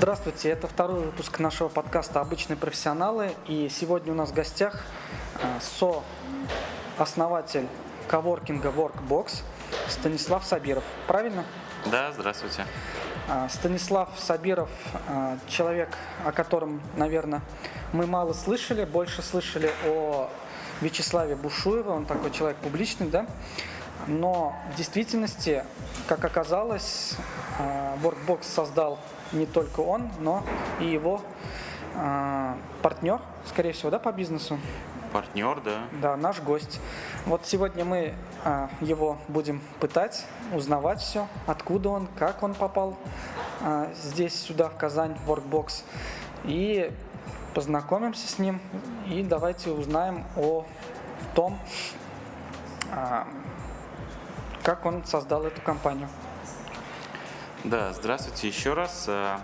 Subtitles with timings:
[0.00, 3.34] Здравствуйте, это второй выпуск нашего подкаста «Обычные профессионалы».
[3.46, 4.82] И сегодня у нас в гостях
[5.42, 5.58] э,
[6.96, 7.66] со-основатель
[8.08, 9.42] коворкинга Workbox
[9.88, 10.84] Станислав Сабиров.
[11.06, 11.44] Правильно?
[11.92, 12.64] Да, здравствуйте.
[13.28, 14.70] А, Станислав Сабиров
[15.06, 15.90] э,– человек,
[16.24, 17.42] о котором, наверное,
[17.92, 20.30] мы мало слышали, больше слышали о
[20.80, 23.26] Вячеславе Бушуеве, он такой человек публичный, да?
[24.06, 25.62] Но в действительности,
[26.08, 27.16] как оказалось,
[28.02, 28.98] Workbox создал
[29.32, 30.42] не только он, но
[30.80, 31.20] и его
[31.94, 34.58] э, партнер, скорее всего, да, по бизнесу.
[35.12, 35.82] Партнер, да.
[36.00, 36.80] Да, наш гость.
[37.26, 38.14] Вот сегодня мы
[38.44, 42.96] э, его будем пытать, узнавать все, откуда он, как он попал
[43.60, 45.82] э, здесь, сюда, в Казань, в Workbox.
[46.44, 46.92] И
[47.54, 48.60] познакомимся с ним,
[49.08, 50.64] и давайте узнаем о
[51.34, 51.58] том,
[52.92, 53.24] э,
[54.62, 56.08] как он создал эту компанию.
[57.64, 59.04] Да, здравствуйте еще раз.
[59.06, 59.36] Э,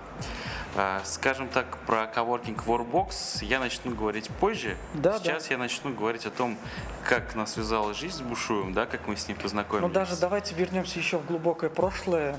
[0.74, 4.78] э, Скажем так, про коворкинг Warbox я начну говорить позже.
[4.94, 5.54] Да, Сейчас да.
[5.54, 6.56] я начну говорить о том,
[7.04, 9.86] как нас связала жизнь с Бушуем, да, как мы с ним познакомились.
[9.86, 12.36] Ну даже давайте вернемся еще в глубокое прошлое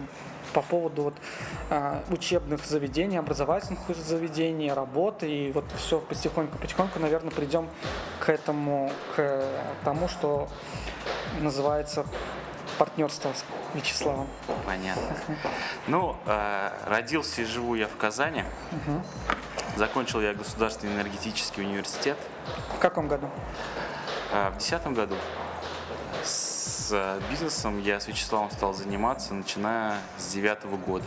[0.53, 1.13] по поводу вот,
[1.69, 7.69] а, учебных заведений, образовательных заведений, работы и вот все потихоньку-потихоньку, наверное, придем
[8.19, 9.43] к этому, к
[9.83, 10.47] тому, что
[11.41, 12.05] называется
[12.77, 13.43] партнерство с
[13.75, 14.27] Вячеславом.
[14.65, 15.15] Понятно.
[15.87, 18.43] Ну, э, родился и живу я в Казани.
[19.75, 22.17] Закончил я Государственный энергетический университет
[22.75, 23.29] В каком году?
[24.31, 25.15] э, в 2010 году.
[26.23, 31.05] С э, бизнесом я с Вячеславом стал заниматься, начиная с девятого года.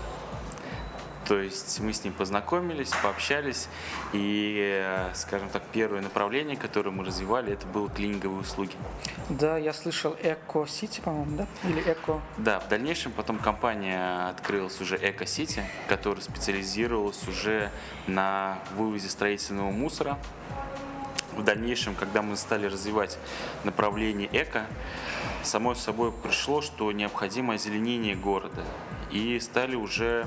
[1.31, 3.69] То есть мы с ним познакомились, пообщались,
[4.13, 8.73] и, э, скажем так, первое направление, которое мы развивали, это было клининговые услуги.
[9.29, 11.47] Да, я слышал Эко Сити, по-моему, да?
[11.69, 12.21] Или Эко.
[12.37, 17.71] Да, в дальнейшем потом компания открылась уже Эко Сити, которая специализировалась уже
[18.09, 20.19] на вывозе строительного мусора.
[21.37, 23.19] В дальнейшем, когда мы стали развивать
[23.63, 24.67] направление эко,
[25.45, 28.65] само собой пришло, что необходимо озеленение города.
[29.13, 30.27] И стали уже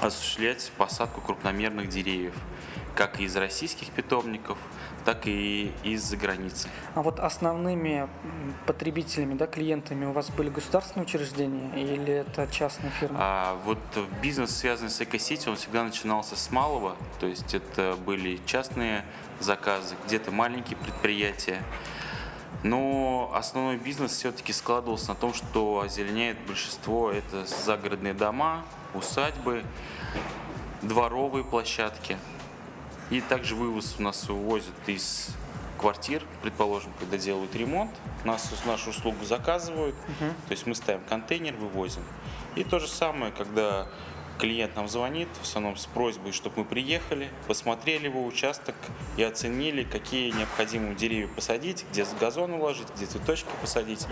[0.00, 2.34] осуществлять посадку крупномерных деревьев,
[2.94, 4.58] как из российских питомников,
[5.04, 6.68] так и из-за границы.
[6.94, 8.08] А вот основными
[8.66, 13.16] потребителями, да, клиентами у вас были государственные учреждения или это частные фирмы?
[13.20, 13.78] А вот
[14.22, 19.04] бизнес, связанный с экосити, он всегда начинался с малого, то есть это были частные
[19.38, 21.62] заказы, где-то маленькие предприятия.
[22.62, 29.64] Но основной бизнес все-таки складывался на том, что озеленяет большинство это загородные дома, усадьбы,
[30.82, 32.18] дворовые площадки.
[33.10, 35.34] И также вывоз у нас увозят из
[35.78, 37.90] квартир, предположим, когда делают ремонт,
[38.24, 42.02] нас нашу услугу заказывают, то есть мы ставим контейнер, вывозим.
[42.54, 43.88] И то же самое, когда
[44.40, 48.74] клиент нам звонит, в основном с просьбой, чтобы мы приехали, посмотрели его участок
[49.16, 54.06] и оценили, какие необходимые деревья посадить, где газон уложить, где цветочки посадить.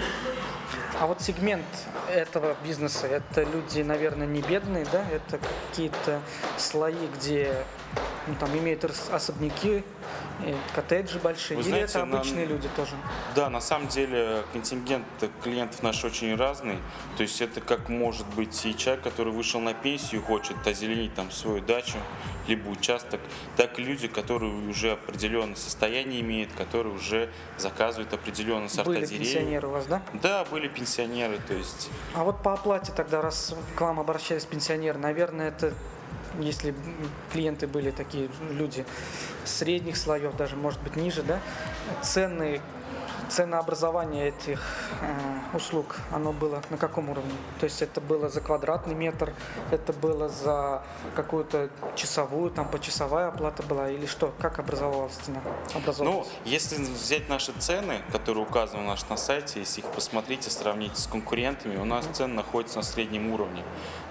[1.00, 1.65] А вот сегмент
[2.11, 5.05] этого бизнеса, это люди, наверное, не бедные, да?
[5.11, 5.38] Это
[5.71, 6.21] какие-то
[6.59, 7.65] слои, где
[8.27, 9.83] ну, там имеют особняки,
[10.75, 12.93] коттеджи большие, Вы или знаете, это обычные люди тоже?
[13.34, 15.04] Да, на самом деле контингент
[15.43, 16.78] клиентов наш очень разный.
[17.16, 21.31] То есть это как может быть и человек, который вышел на пенсию, хочет озеленить там
[21.31, 21.99] свою дачу,
[22.47, 23.21] либо участок,
[23.56, 27.28] так и люди, которые уже определенное состояние имеют, которые уже
[27.59, 29.32] заказывают определенные сорта Были деревьев.
[29.32, 30.03] пенсионеры у вас, да?
[30.15, 34.99] Да, были пенсионеры, то есть А вот по оплате тогда, раз к вам обращались пенсионеры,
[34.99, 35.75] наверное, это
[36.41, 36.75] если
[37.33, 38.84] клиенты были такие люди
[39.44, 41.41] средних слоев, даже может быть ниже, да,
[42.03, 42.61] цены,
[43.29, 44.62] ценообразование этих
[45.01, 47.33] э, услуг, оно было на каком уровне?
[47.61, 49.33] То есть это было за квадратный метр,
[49.71, 50.83] это было за
[51.15, 54.33] какую-то часовую, там почасовая оплата была или что?
[54.39, 55.41] Как образовалась цена?
[55.99, 60.50] Ну, если взять наши цены, которые указаны у нас на сайте, если их посмотреть и
[60.50, 63.62] сравнить с конкурентами, у нас цены находятся на среднем уровне.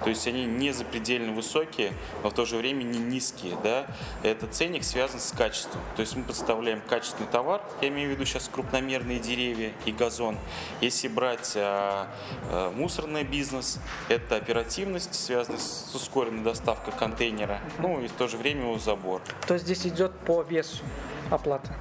[0.04, 1.94] То есть они не запредельно высокие,
[2.24, 3.58] но в то же время не низкие.
[3.64, 3.88] Да?
[4.24, 5.82] Этот ценник связан с качеством.
[5.96, 8.48] То есть мы представляем качественный товар, я имею в виду сейчас
[8.98, 10.38] крупномерные деревья и газон.
[10.82, 12.08] Если брать а,
[12.50, 13.80] а, мусорный бизнес,
[14.10, 19.22] это оперативность, связанная с ускоренной доставкой контейнера, ну и в то же время его забор.
[19.48, 20.84] То есть здесь идет по весу
[21.30, 21.76] оплата?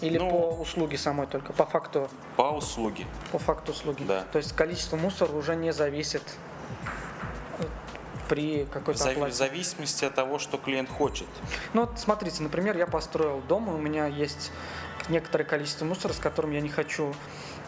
[0.00, 3.06] Или Ну- по услуге самой только, по факту, По услуге.
[3.30, 4.02] по факту услуги?
[4.02, 4.22] Да.
[4.32, 6.22] То есть количество мусора уже не зависит
[7.60, 7.64] э,
[8.28, 9.34] при какой-то зави- в оплате?
[9.36, 11.28] зависимости от того, что клиент хочет.
[11.72, 14.50] Ну вот смотрите, например, я построил дом, и у меня есть
[15.08, 17.14] некоторое количество мусора, с которым я не хочу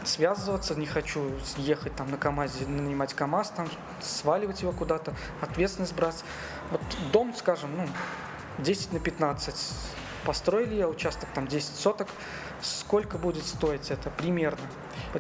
[0.04, 3.69] связываться, не хочу ехать там на КАМАЗе, нанимать КАМАЗ, там,
[4.00, 6.25] сваливать его куда-то, ответственность брать.
[6.70, 6.82] Вот
[7.12, 7.88] дом, скажем, ну,
[8.58, 9.54] 10 на 15.
[10.25, 12.08] Построили я участок, там 10 соток.
[12.64, 14.66] Сколько будет стоить это примерно?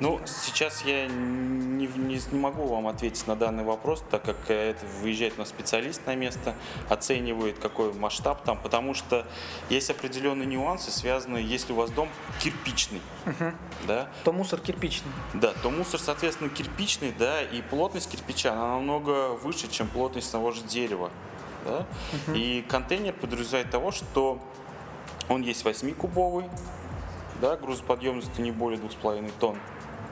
[0.00, 4.84] Ну, сейчас я не, не, не могу вам ответить на данный вопрос, так как это
[5.02, 6.54] выезжает на специалист на место,
[6.88, 9.26] оценивает какой масштаб там, потому что
[9.68, 12.08] есть определенные нюансы, связанные, если у вас дом
[12.40, 13.52] кирпичный, Угу.
[13.86, 15.12] да, То мусор кирпичный.
[15.34, 20.50] да, то мусор, соответственно, кирпичный, да, и плотность кирпича, она намного выше, чем плотность того
[20.50, 21.10] же дерева,
[21.64, 21.86] да,
[22.34, 24.38] и контейнер подразумевает того, что
[25.28, 26.44] он есть 8-кубовый,
[27.44, 29.58] да, грузоподъемностью не более 2,5 тонн,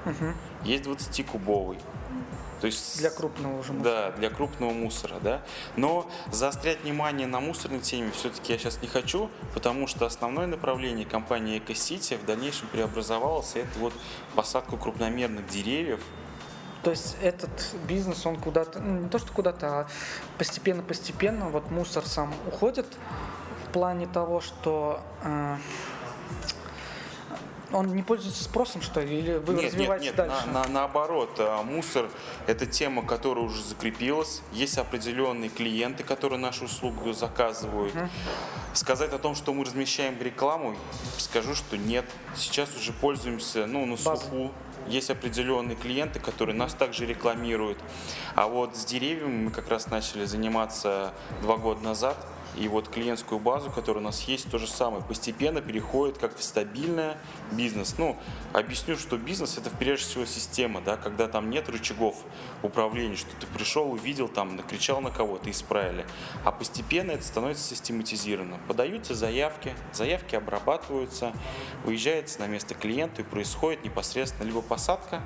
[0.04, 0.34] Мгм.
[0.64, 1.78] есть 20-кубовый.
[2.60, 3.94] То есть Для крупного уже мусора.
[3.94, 5.42] Да, для крупного мусора, да.
[5.76, 11.06] Но заострять внимание на мусорной теме все-таки я сейчас не хочу, потому что основное направление
[11.06, 13.94] компании Экосити в дальнейшем преобразовалось, это вот
[14.36, 16.00] посадка крупномерных деревьев.
[16.84, 19.86] То есть этот бизнес, он куда-то, ну, не то что куда-то, а
[20.38, 22.86] постепенно-постепенно вот мусор сам уходит
[23.66, 25.56] в плане того, что э,
[27.72, 30.46] он не пользуется спросом, что ли, или вы нет, нет, развиваете нет, дальше?
[30.46, 32.08] на- на- наоборот, а, мусор–
[32.46, 34.42] это тема, которая уже закрепилась.
[34.52, 37.94] Есть определенные клиенты, которые нашу услугу заказывают.
[38.74, 40.76] Сказать о том, что мы размещаем рекламу,
[41.18, 42.04] скажу, что нет.
[42.36, 44.28] Сейчас уже пользуемся, ну, на Базой.
[44.28, 44.52] слуху.
[44.88, 47.78] Есть определенные клиенты, которые нас также рекламируют.
[48.34, 52.16] А вот с деревьями мы как раз начали заниматься два года назад.
[52.56, 55.02] И вот клиентскую базу, которая у нас есть, то же самое.
[55.02, 57.14] Постепенно переходит как в стабильный
[57.50, 57.94] бизнес.
[57.96, 58.18] Ну,
[58.52, 62.16] объясню, что бизнес это прежде всего система, да, когда там нет рычагов
[62.62, 66.04] управления, что ты пришел, увидел, там, накричал на кого-то, исправили.
[66.44, 68.58] А постепенно это становится систематизировано.
[68.68, 71.32] Подаются заявки, заявки обрабатываются,
[71.84, 75.22] выезжается на место клиента и происходит непосредственно либо посадка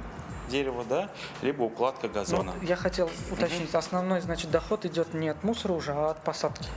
[0.48, 1.10] дерева, да,
[1.42, 2.52] либо укладка Ну, газона.
[2.52, 6.68] вот я хотел уточнить, основной, значит, доход идет не от мусора уже, а от посадки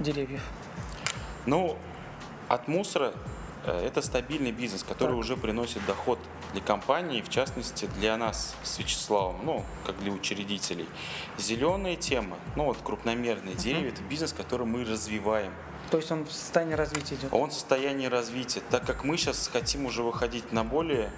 [0.00, 0.42] деревьев.
[1.46, 1.76] Ну,
[2.48, 3.12] от мусора
[3.64, 5.18] э, это стабильный бизнес, который Так.
[5.18, 6.18] уже приносит доход
[6.52, 10.88] для компании, в частности для нас с Вячеславом, ну, как для учредителей.
[11.38, 15.52] Зеленая тема, ну вот крупномерные деревья, это бизнес, который мы развиваем.
[15.90, 17.32] То есть он в состоянии развития идет.
[17.32, 21.10] Он в состоянии развития, так как мы сейчас хотим уже выходить на более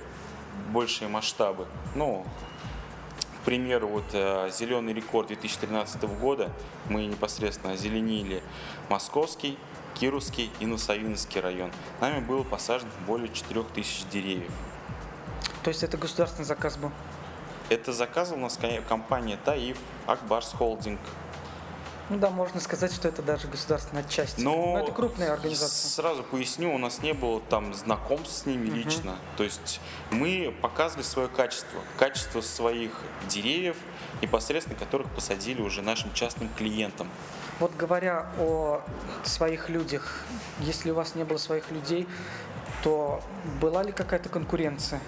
[0.73, 1.67] большие масштабы.
[1.95, 2.25] Ну,
[3.43, 6.53] к примеру, вот э, зеленый рекорд 2013 года
[6.89, 8.41] мы непосредственно озеленили
[8.89, 9.59] Московский,
[9.95, 11.73] Кировский и Носовинский район.
[12.01, 14.53] Нами было посажено более 4000 деревьев.
[15.65, 16.93] То есть это государственный заказ был.
[17.69, 21.01] Это заказывала у нас ко- компания ТАИФ, Акбарс Холдинг.
[22.13, 24.37] Ну да, можно сказать, что это даже государственная часть.
[24.37, 25.89] Но Но это крупная организация.
[25.89, 29.17] Сразу поясню, у нас не было там знакомств с ними лично.
[29.39, 29.81] То есть
[30.11, 32.93] мы показывали свое качество, качество своих
[33.31, 33.79] деревьев,
[34.21, 37.09] непосредственно которых посадили уже нашим частным клиентам.
[37.61, 38.83] Вот говоря о
[39.25, 40.27] своих людях,
[40.61, 42.07] если у вас не было своих людей,
[42.83, 43.23] то
[43.59, 45.01] была ли какая-то конкуренция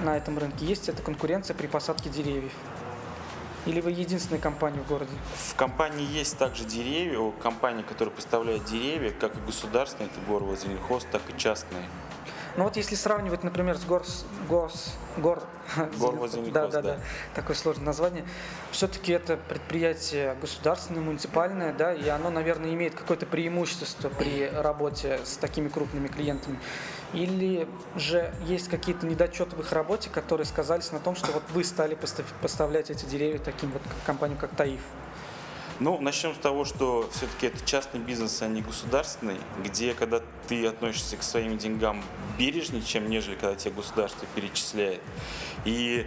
[0.00, 0.64] на этом рынке?
[0.64, 2.52] Есть эта конкуренция при посадке деревьев?
[3.66, 5.10] Или вы единственная компания в городе?
[5.34, 11.06] В компании есть также деревья, о, компании, которые поставляют деревья, как и государственные, это Горвозеленхоз,
[11.10, 11.84] так и частные.
[12.56, 15.42] Ну вот если сравнивать, например, с Горс, Гос, Гор,
[15.98, 16.94] Горвозеленхоз, да, да, да.
[16.94, 17.00] да,
[17.34, 18.24] такое сложное название,
[18.70, 25.36] все-таки это предприятие государственное, муниципальное, да, и оно, наверное, имеет какое-то преимущество при работе с
[25.36, 26.58] такими крупными клиентами.
[27.12, 31.64] Или же есть какие-то недочеты в их работе, которые сказались на том, что вот вы
[31.64, 34.80] стали постав- поставлять эти деревья таким вот компаниям, как Таиф.
[35.78, 40.66] Ну, начнем с того, что все-таки это частный бизнес, а не государственный, где когда ты
[40.66, 42.02] относишься к своим деньгам
[42.38, 45.02] бережнее, чем нежели когда тебе государство перечисляет.
[45.66, 46.06] И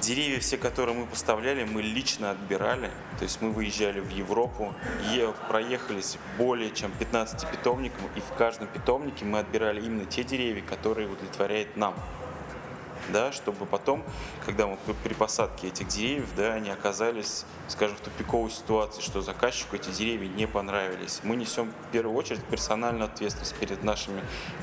[0.00, 2.90] деревья все, которые мы поставляли, мы лично отбирали.
[3.18, 4.74] То есть мы выезжали в Европу,
[5.12, 10.62] е- проехались более чем 15 питомникам, и в каждом питомнике мы отбирали именно те деревья,
[10.62, 11.94] которые удовлетворяют нам
[13.12, 14.04] да, чтобы потом,
[14.44, 19.76] когда мы при- посадке этих деревьев, да, они оказались, скажем, в тупиковой ситуации, что заказчику
[19.76, 21.20] эти деревья не понравились.
[21.22, 24.22] Мы несем в первую очередь персональную ответственность перед нашими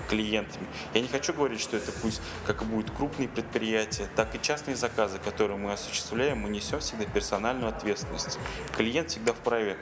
[0.10, 0.65] клиентами.
[0.94, 4.75] Я не хочу говорить, что это пусть как и будут крупные предприятия, так и частные
[4.75, 8.39] заказы, которые мы осуществляем, мы несем всегда персональную ответственность.
[8.75, 9.77] Клиент всегда вправе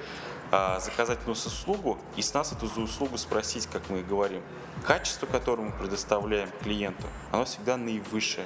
[0.51, 4.03] а, заказать у нас услугу и с нас эту за услугу спросить, как мы и
[4.03, 4.41] говорим.
[4.85, 8.45] Качество, которое мы предоставляем клиенту, оно всегда наивысшее.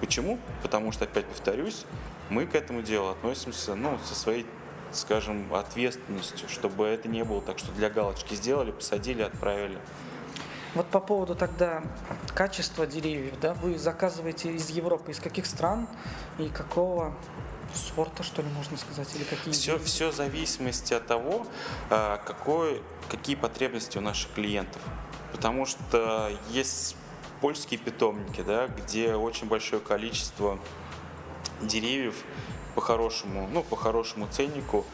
[0.00, 0.38] Почему?
[0.62, 1.84] Потому что, опять повторюсь,
[2.30, 4.46] мы к этому делу относимся ну, со своей,
[4.92, 9.78] скажем, ответственностью, чтобы это не было так, что для галочки сделали, посадили, отправили.
[10.74, 11.82] Вот по поводу тогда
[12.34, 15.86] качества деревьев, да, вы заказываете из Европы, из каких стран
[16.38, 17.14] и какого
[17.74, 19.52] сорта, что ли, можно сказать, или какие?
[19.52, 21.46] Все, все в зависимости от того,
[21.90, 24.80] а, какой, какие потребности у наших клиентов.
[25.34, 26.94] Потому что есть
[27.40, 30.60] польские питомники, да, где очень большое количество
[31.60, 32.14] деревьев
[32.76, 34.86] по хорошему, ну, по хорошему ценнику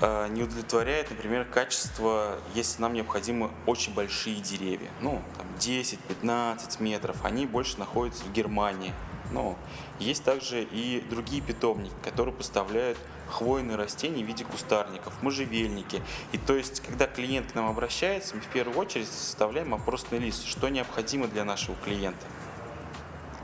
[0.00, 7.22] а, не удовлетворяет, например, качество, если нам необходимы очень большие деревья, ну, там 10-15 метров,
[7.22, 8.94] они больше находятся в Германии.
[9.34, 9.56] Но
[9.98, 12.96] есть также и другие питомники, которые поставляют
[13.28, 16.00] хвойные растения в виде кустарников, можжевельники.
[16.30, 20.46] И то есть, когда клиент к нам обращается, мы в первую очередь составляем опросный лист,
[20.46, 22.24] что необходимо для нашего клиента.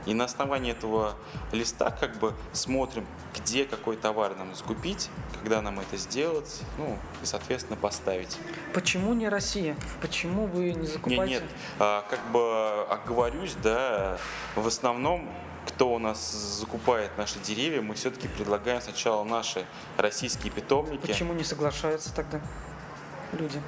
[0.05, 1.15] И на основании этого
[1.51, 3.05] листа как бы смотрим,
[3.35, 8.37] где какой товар нам закупить, когда нам это сделать, ну и, соответственно, поставить.
[8.73, 9.75] Почему не Россия?
[10.01, 11.33] Почему вы не закупаете?
[11.33, 14.17] Нет, нет, а, как бы оговорюсь, да,
[14.55, 15.29] в основном
[15.67, 19.65] кто у нас закупает наши деревья, мы все-таки предлагаем сначала наши
[19.97, 21.07] российские питомники.
[21.07, 22.41] Почему не соглашаются тогда
[23.33, 23.61] люди?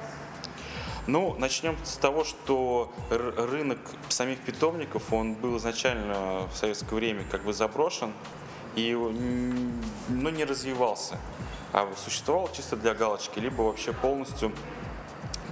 [1.06, 7.44] Ну, начнем с того, что рынок самих питомников, он был изначально в советское время как
[7.44, 8.12] бы заброшен
[8.74, 11.18] и ну, не развивался,
[11.72, 14.50] а существовал чисто для галочки, либо вообще полностью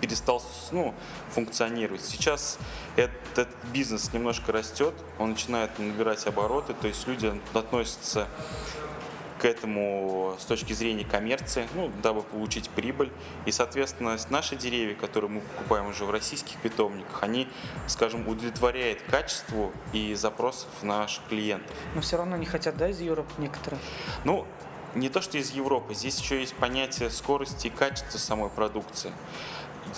[0.02, 0.42] перестал
[0.72, 0.94] ну,
[1.30, 2.04] функционировать.
[2.04, 2.58] Сейчас
[2.96, 8.26] этот бизнес немножко растет, он начинает набирать обороты, то есть люди относятся
[9.38, 13.10] к этому с точки зрения коммерции, ну, дабы получить прибыль.
[13.44, 17.48] И, соответственно, наши деревья, которые мы покупаем уже в российских питомниках, они,
[17.86, 21.76] скажем, удовлетворяют качеству и запросов наших клиентов.
[21.94, 23.80] Но все равно не хотят, да, из Европы некоторые?
[24.24, 24.46] Ну,
[24.94, 29.12] не то, что из Европы, здесь еще есть понятие скорости и качества самой продукции.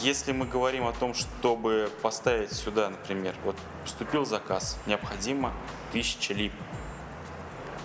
[0.01, 5.53] Если мы говорим о том, чтобы поставить сюда, например, вот поступил заказ, необходимо
[5.93, 6.53] тысяча лип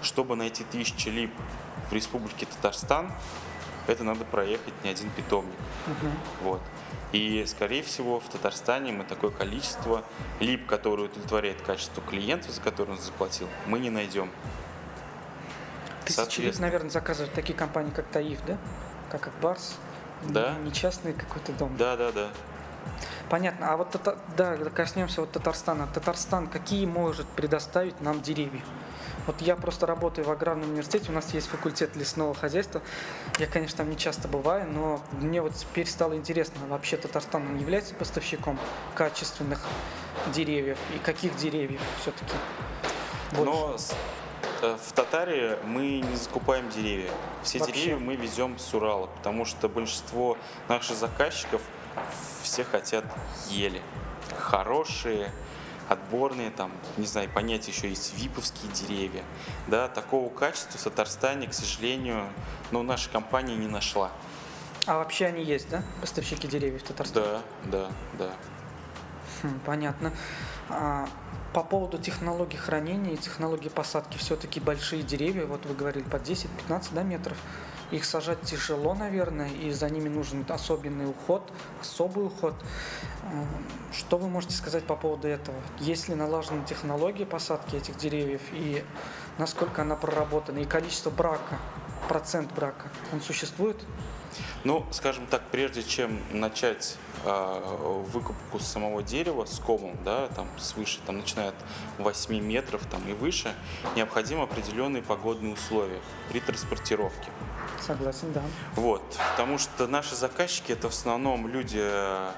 [0.01, 1.31] чтобы найти тысячи лип
[1.89, 3.11] в республике Татарстан,
[3.87, 5.55] это надо проехать не один питомник.
[5.87, 6.11] Угу.
[6.43, 6.61] Вот.
[7.11, 10.03] И, скорее всего, в Татарстане мы такое количество
[10.39, 14.29] лип, которые удовлетворяет качество клиента, за который он заплатил, мы не найдем.
[16.05, 18.57] Тысячи лип, наверное, заказывают такие компании, как Таиф, да?
[19.09, 19.75] Как Акбарс.
[20.27, 20.55] Да.
[20.63, 21.75] Не частный какой-то дом.
[21.77, 22.29] Да, да, да.
[23.29, 23.71] Понятно.
[23.71, 23.95] А вот
[24.35, 25.87] да, коснемся вот Татарстана.
[25.93, 28.61] Татарстан какие может предоставить нам деревья?
[29.27, 32.81] Вот я просто работаю в аграрном университете, у нас есть факультет лесного хозяйства.
[33.37, 37.57] Я, конечно, там не часто бываю, но мне вот теперь стало интересно, вообще Татарстан он
[37.59, 38.57] является поставщиком
[38.95, 39.61] качественных
[40.33, 42.33] деревьев и каких деревьев все-таки?
[43.33, 43.93] Но э,
[44.61, 47.11] в Татаре мы не закупаем деревья.
[47.43, 47.73] Все Вообще?
[47.73, 50.37] деревья мы везем с Урала, потому что большинство
[50.67, 51.61] наших заказчиков
[52.41, 53.05] все хотят
[53.49, 53.81] ели.
[54.37, 55.31] Хорошие,
[55.87, 59.23] отборные, там, не знаю, понятие еще есть виповские деревья.
[59.67, 62.29] Да, такого качества в Татарстане, к сожалению,
[62.71, 64.11] ну, наша компания не нашла.
[64.85, 67.25] А вообще они есть, да, поставщики деревьев в Татарстане?
[67.25, 68.29] Да, да, да.
[69.41, 70.11] Хм, понятно.
[70.69, 71.07] А,
[71.53, 76.89] по поводу технологии хранения и технологии посадки, все-таки большие деревья, вот вы говорили, по 10-15
[76.91, 77.37] да, метров,
[77.91, 81.51] их сажать тяжело, наверное, и за ними нужен особенный уход,
[81.81, 82.53] особый уход.
[83.23, 83.47] Эм,
[83.91, 85.57] что вы можете сказать по поводу этого?
[85.79, 88.83] Есть ли налажена технология посадки этих деревьев и
[89.39, 90.59] насколько она проработана?
[90.59, 91.57] И количество брака,
[92.07, 93.77] процент брака, он существует?
[94.63, 100.99] Ну, скажем так, прежде чем начать э, выкупку самого дерева с комом, да, там свыше,
[101.05, 101.55] там начиная от
[101.97, 103.53] 8 метров там, и выше,
[103.95, 107.29] необходимы определенные погодные условия при транспортировке.
[107.85, 108.41] Согласен, да.
[108.75, 112.31] Вот, потому что наши заказчики это в основном люди э,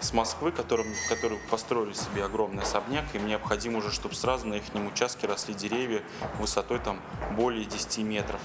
[0.00, 4.62] с Москвы, которым, которые построили себе огромный особняк, им необходимо уже, чтобы сразу на их
[4.74, 6.02] участке росли деревья
[6.38, 7.00] высотой там
[7.36, 8.40] более 10 метров.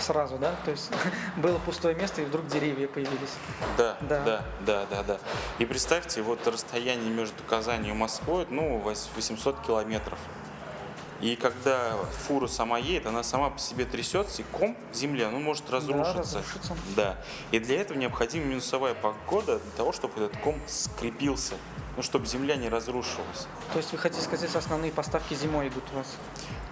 [0.00, 0.54] Сразу, да?
[0.64, 0.90] То есть
[1.36, 3.34] было пустое место, и вдруг деревья появились.
[3.76, 5.18] Да, да, да, да, да, да.
[5.58, 10.18] И представьте, вот расстояние между Казанью и Москвой, ну, 800 километров.
[11.20, 15.68] И когда фура сама едет, она сама по себе трясется, и ком земли, ну, может
[15.70, 16.14] разрушиться.
[16.14, 16.76] Да, разрушиться.
[16.96, 17.16] Да.
[17.50, 21.54] И для этого необходима минусовая погода для того, чтобы этот ком скрепился,
[22.00, 23.46] ну, чтобы земля не разрушилась.
[23.74, 26.16] То есть вы хотите сказать, основные поставки зимой идут у вас?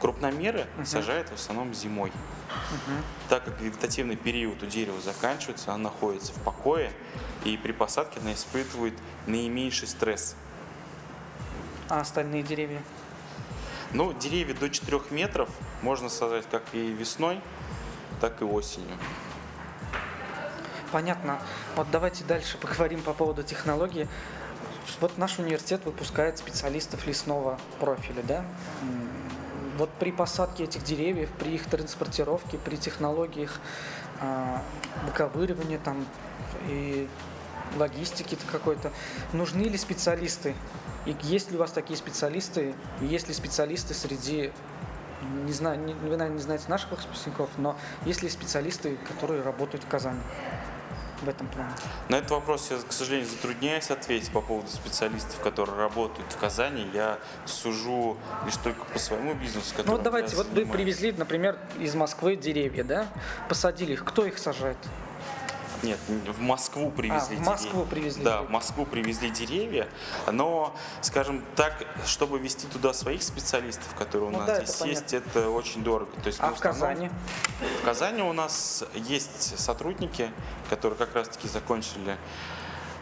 [0.01, 0.87] Крупномеры угу.
[0.87, 2.09] сажают в основном зимой.
[2.09, 2.97] Угу.
[3.29, 6.91] Так как вегетативный период у дерева заканчивается, оно находится в покое,
[7.45, 8.95] и при посадке она испытывает
[9.27, 10.35] наименьший стресс.
[11.91, 12.83] А остальные деревья?
[13.93, 15.51] Ну, деревья до 4 метров
[15.83, 17.39] можно сажать как и весной,
[18.23, 18.97] так и осенью.
[20.91, 21.39] Понятно.
[21.77, 24.09] Вот давайте дальше поговорим по поводу технологии.
[25.00, 28.45] Вот наш университет выпускает специалистов лесного профиля, да?
[29.76, 33.61] Вот при посадке этих деревьев, при их транспортировке, при технологиях
[34.21, 34.59] э,
[35.07, 36.04] выковыривания там
[36.66, 37.09] и
[37.76, 38.90] логистики какой-то,
[39.33, 40.54] нужны ли специалисты?
[41.07, 42.75] И есть ли у вас такие специалисты?
[43.00, 44.50] И есть ли специалисты среди
[45.23, 49.85] не знаю, не, вы, наверное, не знаете наших выпускников, но есть ли специалисты, которые работают
[49.85, 50.21] в Казани?
[51.23, 51.71] В этом плане?
[52.09, 56.89] На этот вопрос я, к сожалению, затрудняюсь ответить по поводу специалистов, которые работают в Казани.
[56.93, 61.95] Я сужу лишь только по своему бизнесу, Ну вот давайте, вот вы привезли, например, из
[61.95, 63.09] Москвы деревья, да?
[63.49, 64.05] Посадили их.
[64.05, 64.79] Кто их сажает?
[65.83, 67.91] Нет, в Москву привезли а, в Москву деревья.
[67.91, 69.89] привезли Да, в Москву привезли деревья,
[70.31, 74.87] но, скажем так, чтобы вести туда своих специалистов, которые у ну, нас да, здесь это
[74.89, 76.11] есть, это очень дорого.
[76.23, 77.11] То есть, а в Казани?
[77.81, 80.31] В Казани у нас есть сотрудники,
[80.71, 82.17] которые как раз-таки закончили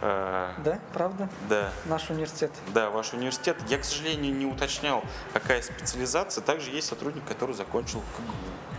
[0.03, 1.29] э, да, правда?
[1.49, 1.73] Да.
[1.87, 2.51] Наш университет.
[2.75, 3.57] Да, ваш университет.
[3.69, 5.03] Я, к сожалению, не уточнял,
[5.33, 6.43] какая специализация.
[6.43, 8.76] Также есть сотрудник, который закончил КГУ.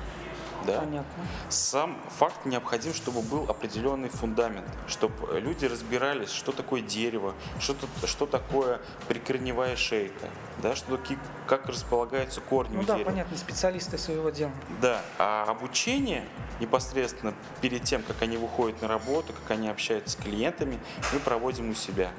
[0.65, 0.79] Да?
[0.79, 1.23] Понятно.
[1.49, 8.25] Сам факт необходим, чтобы был определенный фундамент, чтобы люди разбирались, что такое дерево, что, что
[8.25, 10.27] такое прикорневая шейка,
[10.61, 10.99] да, что,
[11.45, 13.09] как располагаются корни ну у да, дерева.
[13.09, 14.51] понятно, специалисты своего дела.
[14.81, 16.25] Да, а обучение
[16.59, 20.79] непосредственно перед тем, как они выходят на работу, как они общаются с клиентами,
[21.13, 22.11] мы проводим у себя.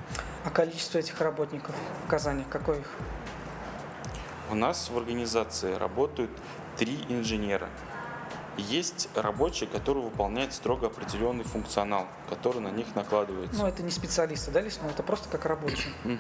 [0.45, 2.91] А количество этих работников в Казани, какое их?
[4.51, 6.31] У нас в организации работают
[6.79, 7.69] три инженера.
[8.59, 13.61] Есть рабочие, которые выполняют строго определенный функционал, который на них накладывается.
[13.61, 15.93] Ну, это не специалисты, да, лесной, это просто как рабочие.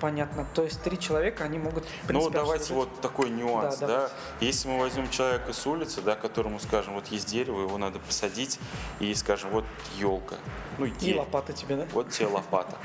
[0.00, 0.48] Понятно.
[0.52, 2.90] То есть три человека, они могут, Ну, давайте обслужить.
[2.90, 4.10] вот такой нюанс, да, да.
[4.40, 8.58] Если мы возьмем человека с улицы, да, которому скажем, вот есть дерево, его надо посадить,
[8.98, 9.64] и скажем, вот
[9.98, 10.34] елка.
[10.78, 11.86] Ну, и лопата тебе, да?
[11.92, 12.76] Вот тебе лопата.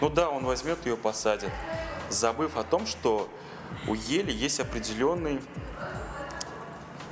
[0.00, 1.50] Ну да, он возьмет ее, посадит,
[2.08, 3.28] забыв о том, что
[3.88, 5.40] у ели есть определенный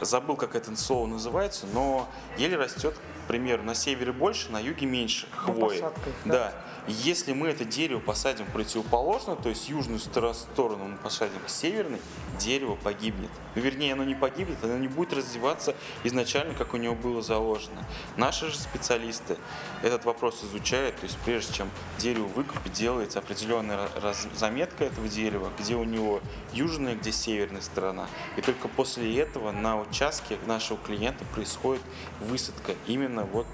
[0.01, 4.87] забыл, как это слово называется, но еле растет, к примеру, на севере больше, на юге
[4.87, 5.81] меньше хвои.
[5.81, 5.93] да.
[6.25, 6.53] да.
[6.89, 12.01] Если мы это дерево посадим противоположно, то есть южную сторону мы посадим к северной,
[12.39, 13.31] дерево погибнет.
[13.55, 15.75] Ну, вернее, оно не погибнет, оно не будет развиваться
[16.05, 17.87] изначально, как у него было заложено.
[18.17, 19.37] Наши же специалисты
[19.83, 23.91] этот вопрос изучают, то есть прежде чем дерево выкупить, делается определенная
[24.35, 26.23] заметка этого дерева, где у него
[26.55, 28.09] южная, где северная сторона.
[28.39, 31.83] И только после этого на участке нашего клиента происходит
[32.21, 33.47] высадка именно вот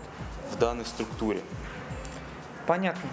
[0.53, 1.40] в данной структуре.
[2.66, 3.09] Понятно.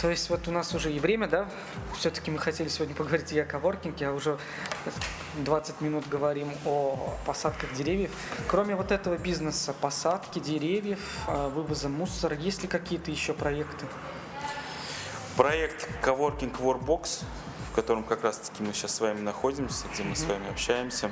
[0.00, 1.48] То есть вот у нас уже и время, да?
[1.96, 4.38] Все-таки мы хотели сегодня поговорить и о коворкинге, а уже
[5.36, 8.10] 20 минут говорим о посадках деревьев.
[8.46, 13.86] Кроме вот этого бизнеса, посадки деревьев, а, вывоза мусора, есть ли какие-то еще проекты?
[15.36, 17.24] Проект Coworking Workbox,
[17.70, 20.16] в котором как раз-таки мы сейчас с вами находимся, где мы mm-hmm.
[20.16, 21.10] с вами общаемся.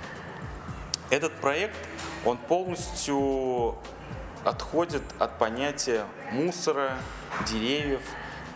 [1.10, 1.76] Этот проект,
[2.24, 3.76] он полностью
[4.44, 6.92] отходит от понятия мусора,
[7.46, 8.02] деревьев,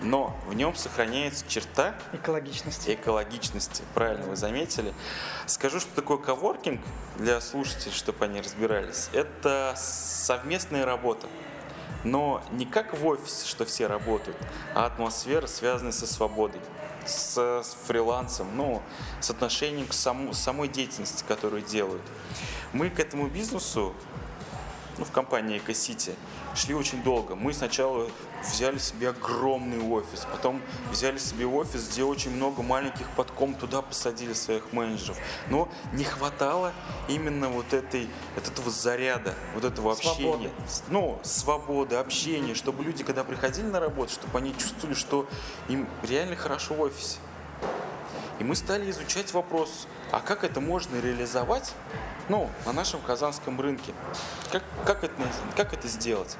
[0.01, 2.95] но в нем сохраняется черта экологичности.
[2.95, 4.95] Экологичности, правильно вы заметили.
[5.47, 6.81] Скажу, что такое коворкинг
[7.17, 9.11] для слушателей, чтобы они разбирались.
[9.13, 11.27] Это совместная работа.
[12.05, 14.37] Но не как в офисе, что все работают,
[14.75, 16.61] а атмосфера, связанная со свободой,
[17.05, 18.83] с фрилансом, ну,
[19.21, 22.03] с отношением к саму, самой деятельности, которую делают.
[22.73, 23.95] Мы к этому бизнесу
[24.99, 26.15] ну, в компании EcoCity,
[26.55, 27.35] шли очень долго.
[27.35, 28.09] Мы сначала
[28.43, 34.33] взяли себе огромный офис, потом взяли себе офис, где очень много маленьких подком, туда посадили
[34.33, 35.19] своих менеджеров.
[35.51, 36.73] Но не хватало
[37.09, 40.15] именно вот этой, вот этого заряда, вот этого общения.
[40.15, 40.51] Свободы.
[40.89, 45.29] Ну, свободы, общения, чтобы люди, когда приходили на работу, чтобы они чувствовали, что
[45.69, 47.19] им реально хорошо в офисе.
[48.39, 51.75] И мы стали изучать вопрос, а как это можно реализовать
[52.29, 53.93] ну, на нашем казанском рынке.
[54.53, 55.15] Как, как, это,
[55.57, 56.37] как это сделать?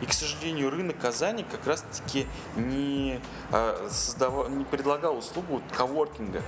[0.00, 6.42] И, к сожалению, рынок Казани как раз-таки не, а, создавал, не предлагал услугу коворкинга.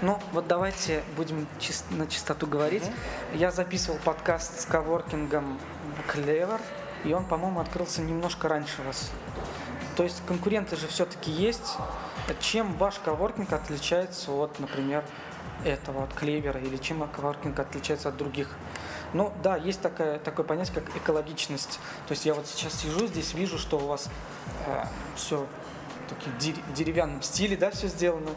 [0.00, 2.84] Ну, вот давайте будем чис- на чистоту говорить.
[2.84, 3.38] Mm-hmm.
[3.38, 5.58] Я записывал подкаст с коворкингом
[6.06, 6.60] Клевер,
[7.04, 9.10] и он, по-моему, открылся немножко раньше вас.
[9.98, 11.76] То есть конкуренты же все-таки есть.
[12.38, 15.04] Чем ваш коворкинг отличается от, например,
[15.64, 18.48] этого, от клевера, или чем акваркинг отличается от других.
[19.12, 21.80] Ну да, есть такое, такое понятие, как экологичность.
[22.06, 24.08] То есть я вот сейчас сижу здесь, вижу, что у вас
[24.68, 24.84] э,
[25.16, 25.48] все
[26.08, 28.30] такие деревянном стиле, да, все сделано.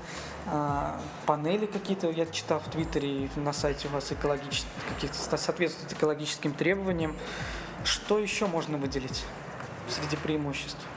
[0.47, 6.54] А, панели какие-то, я читал в Твиттере на сайте у вас экологические, каких-то соответствуют экологическим
[6.54, 7.15] требованиям.
[7.84, 9.24] Что еще можно выделить
[9.88, 10.88] среди преимуществ?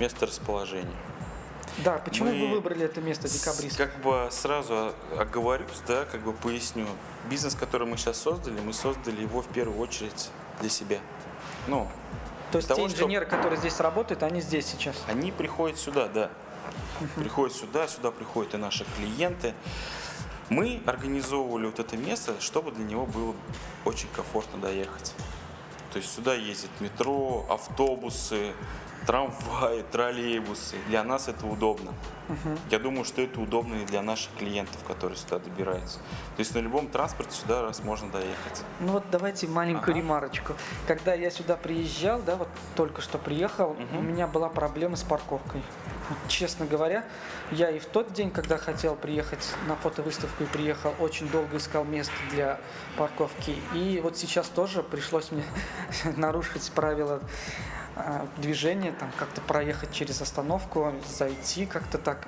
[0.00, 0.96] Место расположения.
[1.84, 3.76] Да, почему Мы вы выбрали это место декабрист?
[3.76, 6.86] Как бы сразу оговорюсь, да, как бы поясню.
[7.28, 10.98] Бизнес, который мы сейчас создали, мы создали его в первую очередь для себя.
[11.68, 11.86] Ну,
[12.50, 14.96] То есть того, те что- инженеры, которые здесь работают, они здесь сейчас.
[15.06, 16.30] Они приходят сюда, да.
[17.16, 19.54] Приходят сюда, сюда приходят и наши клиенты.
[20.48, 23.34] Мы организовывали вот это место, чтобы для него было
[23.84, 25.14] очень комфортно доехать.
[25.92, 28.52] То есть сюда ездит метро, автобусы,
[29.06, 30.76] трамваи, троллейбусы.
[30.88, 31.92] Для нас это удобно.
[32.70, 35.98] Я думаю, что это удобно и для наших клиентов, которые сюда добираются.
[36.36, 38.62] То есть на любом транспорте сюда раз можно доехать.
[38.78, 39.94] Ну вот давайте маленькую Ага.
[40.00, 40.52] ремарочку.
[40.86, 43.98] Когда я сюда приезжал, да, вот только что приехал, Мгм.
[43.98, 45.62] у меня была проблема с парковкой.
[46.08, 47.04] Вот честно говоря,
[47.50, 51.84] я и в тот день, когда хотел приехать на фотовыставку и приехал, очень долго искал
[51.84, 52.60] место для
[52.96, 53.56] парковки.
[53.74, 55.44] И вот сейчас тоже пришлось мне
[56.16, 57.20] нарушить правила
[58.04, 62.26] а, движения, там как-то проехать через остановку, зайти как-то так.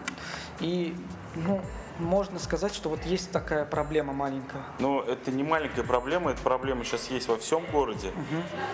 [0.61, 0.96] И,
[1.35, 1.61] ну,
[1.98, 4.64] можно сказать, что вот есть такая проблема маленькая.
[4.78, 8.12] Но это не маленькая проблема, эта проблема сейчас есть во всем городе.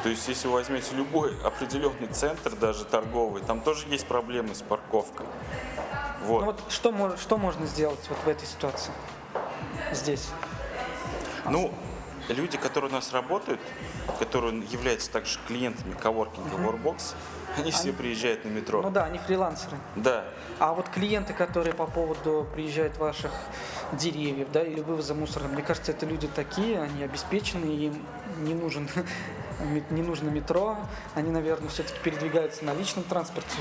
[0.02, 4.62] То есть, если вы возьмете любой определенный центр, даже торговый, там тоже есть проблемы с
[4.62, 5.26] парковкой.
[6.24, 6.40] Вот.
[6.40, 8.92] Ну вот что, что можно сделать вот в этой ситуации
[9.92, 10.28] здесь?
[11.48, 11.72] Ну,
[12.34, 13.60] люди, которые у нас работают,
[14.18, 17.14] которые являются также клиентами коворкинга Workbox,
[17.56, 18.82] они все приезжают на метро.
[18.82, 19.76] Ну да, они фрилансеры.
[19.96, 20.24] Да.
[20.58, 23.32] А вот клиенты, которые по поводу приезжают ваших
[23.92, 28.06] деревьев, да, или вывоза мусора, мне кажется, это люди такие, они обеспеченные, им
[28.38, 28.88] не нужен
[29.90, 30.76] не нужно метро,
[31.14, 33.58] они, наверное, все-таки передвигаются на личном транспорте.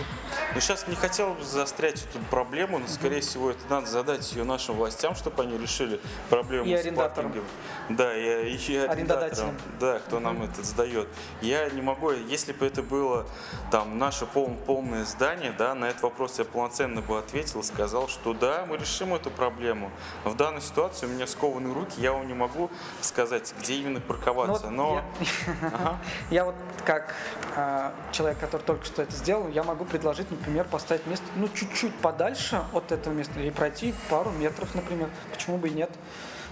[0.54, 4.44] Но сейчас не хотел бы заострять эту проблему, но, скорее всего, это надо задать ее
[4.44, 7.44] нашим властям, чтобы они решили проблему И с паркингом.
[7.90, 9.58] Да, и, и Арендодателям.
[9.80, 11.08] да, кто нам это сдает.
[11.42, 13.26] Я не могу, если бы это было
[13.72, 18.08] там наше пол- полное здание, да, на этот вопрос я полноценно бы ответил и сказал,
[18.08, 19.92] что да, мы решим эту проблему.
[20.24, 22.70] В данной ситуации у меня скованы руки, я вам не могу
[23.02, 24.67] сказать, где именно Ну парковаться.
[24.68, 25.98] Вот но я, Ага.
[26.32, 27.16] я вот как
[27.56, 31.96] а, человек, который только что это сделал, я могу предложить, например, поставить место, ну, чуть-чуть
[31.96, 35.10] подальше от этого места и пройти пару метров, например.
[35.32, 35.90] Почему бы и нет?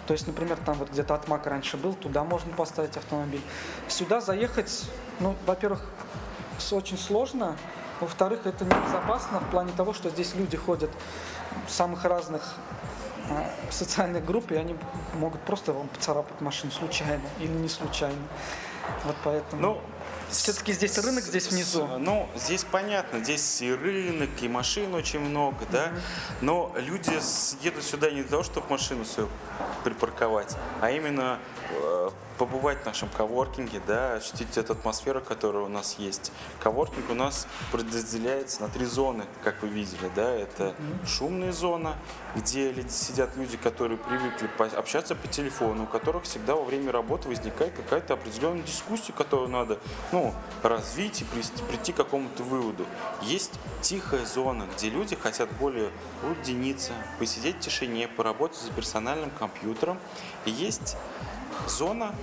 [0.08, 3.42] То есть, например, там вот где-то отмак раньше был, туда можно поставить автомобиль.
[3.88, 4.86] Сюда заехать,
[5.20, 5.82] ну, во-первых,
[6.72, 7.56] очень сложно,
[8.00, 10.92] во-вторых, это небезопасно в плане того, что здесь люди ходят
[11.68, 12.56] самых разных
[13.30, 14.76] а, социальных групп, и они
[15.16, 18.22] могут просто вам поцарапать машину случайно или не случайно.
[19.04, 19.62] Вот поэтому.
[19.62, 19.82] Ну,
[20.30, 21.88] все-таки здесь рынок, здесь внизу.
[21.98, 25.92] Ну, здесь понятно, здесь и рынок, и машин очень много, да.
[26.42, 27.12] Но люди
[27.64, 29.30] едут сюда не для того, чтобы машину свою
[29.84, 31.40] припарковать, а именно
[31.72, 36.32] э, побывать в нашем коворкинге, да, ощутить эту атмосферу, которая у нас есть.
[36.60, 40.32] Коворкинг у нас подразделяется на три зоны, как вы видели, да.
[40.32, 41.96] Это шумная зона,
[42.36, 47.74] где сидят люди, которые привыкли общаться по телефону, у которых всегда во время работы возникает
[47.74, 49.80] какая-то определенная дискуссия, которую надо
[50.12, 51.26] ну, развить и
[51.64, 52.86] прийти к какому-то выводу.
[53.22, 55.90] Есть тихая зона, где люди хотят более
[56.24, 59.98] уединиться, посидеть в тишине, поработать за персональным компьютером.
[60.46, 60.98] И есть
[61.68, 62.14] зона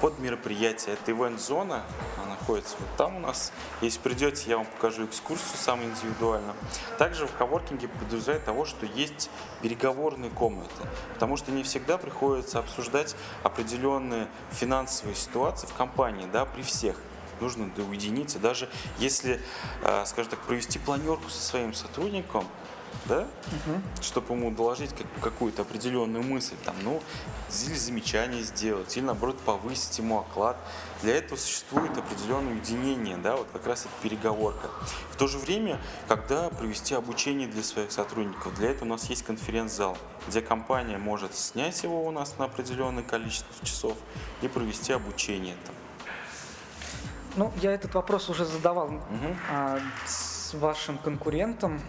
[0.00, 0.94] под мероприятие.
[0.94, 1.82] Это ивент-зона,
[2.18, 3.52] она находится вот там у нас.
[3.80, 6.54] Если придете, я вам покажу экскурсию самую индивидуально.
[6.98, 9.30] Также в коворкинге подразумевает того, что есть
[9.62, 10.70] переговорные комнаты,
[11.14, 16.96] потому что не всегда приходится обсуждать определенные финансовые ситуации в компании, да, при всех.
[17.40, 19.40] Нужно да, уединиться, даже если,
[19.82, 22.46] э, скажем так, провести планерку со своим сотрудником,
[23.06, 23.26] да,
[24.00, 27.02] чтобы ему доложить как- какую-то определенную мысль, там, ну,
[27.66, 30.56] или замечание сделать, или наоборот повысить ему оклад.
[31.02, 34.70] Для этого существует определенное уединение, да, вот как раз это переговорка.
[35.10, 39.22] В то же время, когда провести обучение для своих сотрудников, для этого у нас есть
[39.24, 39.96] конференц-зал,
[40.28, 43.96] где компания может снять его у нас на определенное количество часов
[44.42, 45.74] и провести обучение там.
[47.36, 49.36] Ну, я этот вопрос уже задавал Мгм.
[49.50, 51.80] а, с вашим конкурентом,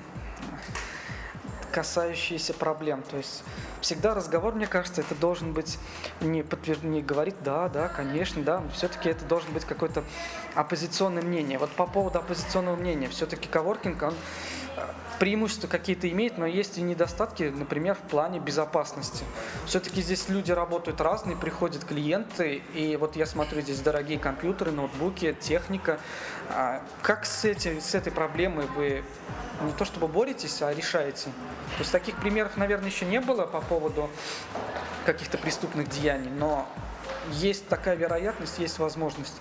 [1.72, 3.04] касающиеся проблем.
[3.10, 3.44] То есть
[3.82, 5.78] всегда разговор, мне кажется, это должен быть
[6.22, 6.84] не, подтвер...
[6.84, 10.04] не говорить да, да, конечно, да, все-таки это должен быть какое-то
[10.56, 11.58] оппозиционное мнение.
[11.58, 14.14] Вот по поводу оппозиционного мнения, все-таки коворкинг, он
[15.20, 19.24] преимущества какие-то имеет, но есть и недостатки, например, в плане безопасности.
[19.66, 25.36] Все-таки здесь люди работают разные, приходят клиенты, и вот я смотрю, здесь дорогие компьютеры, ноутбуки,
[25.40, 26.00] техника.
[26.50, 29.04] А Как с, эти, с этой проблемой вы
[29.62, 31.26] не то чтобы боретесь, а решаете?
[31.26, 34.10] То есть таких примеров, наверное, еще не было по поводу
[35.06, 36.68] каких-то преступных деяний, но
[37.32, 39.36] есть такая вероятность, есть возможность.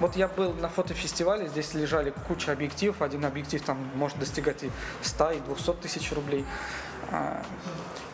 [0.00, 3.02] Вот я был на фотофестивале, здесь лежали куча объективов.
[3.02, 4.70] Один объектив там может достигать и
[5.02, 6.44] 100, и 200 тысяч рублей.
[7.10, 7.42] А,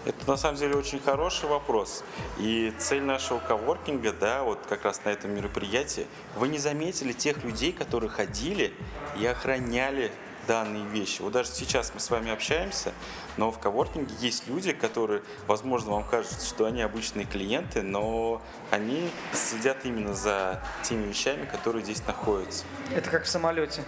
[0.04, 2.02] Это на самом деле очень хороший вопрос.
[2.38, 7.44] И цель нашего коворкинга, да, вот как раз на этом мероприятии, вы не заметили тех
[7.44, 8.72] людей, которые ходили
[9.18, 10.10] и охраняли
[10.48, 11.20] данные вещи.
[11.20, 12.92] Вот даже сейчас мы с вами общаемся,
[13.36, 19.10] но в коворкинге есть люди, которые, возможно, вам кажется, что они обычные клиенты, но они
[19.32, 22.64] следят именно за теми вещами, которые здесь находятся.
[22.92, 23.84] Это как в самолете.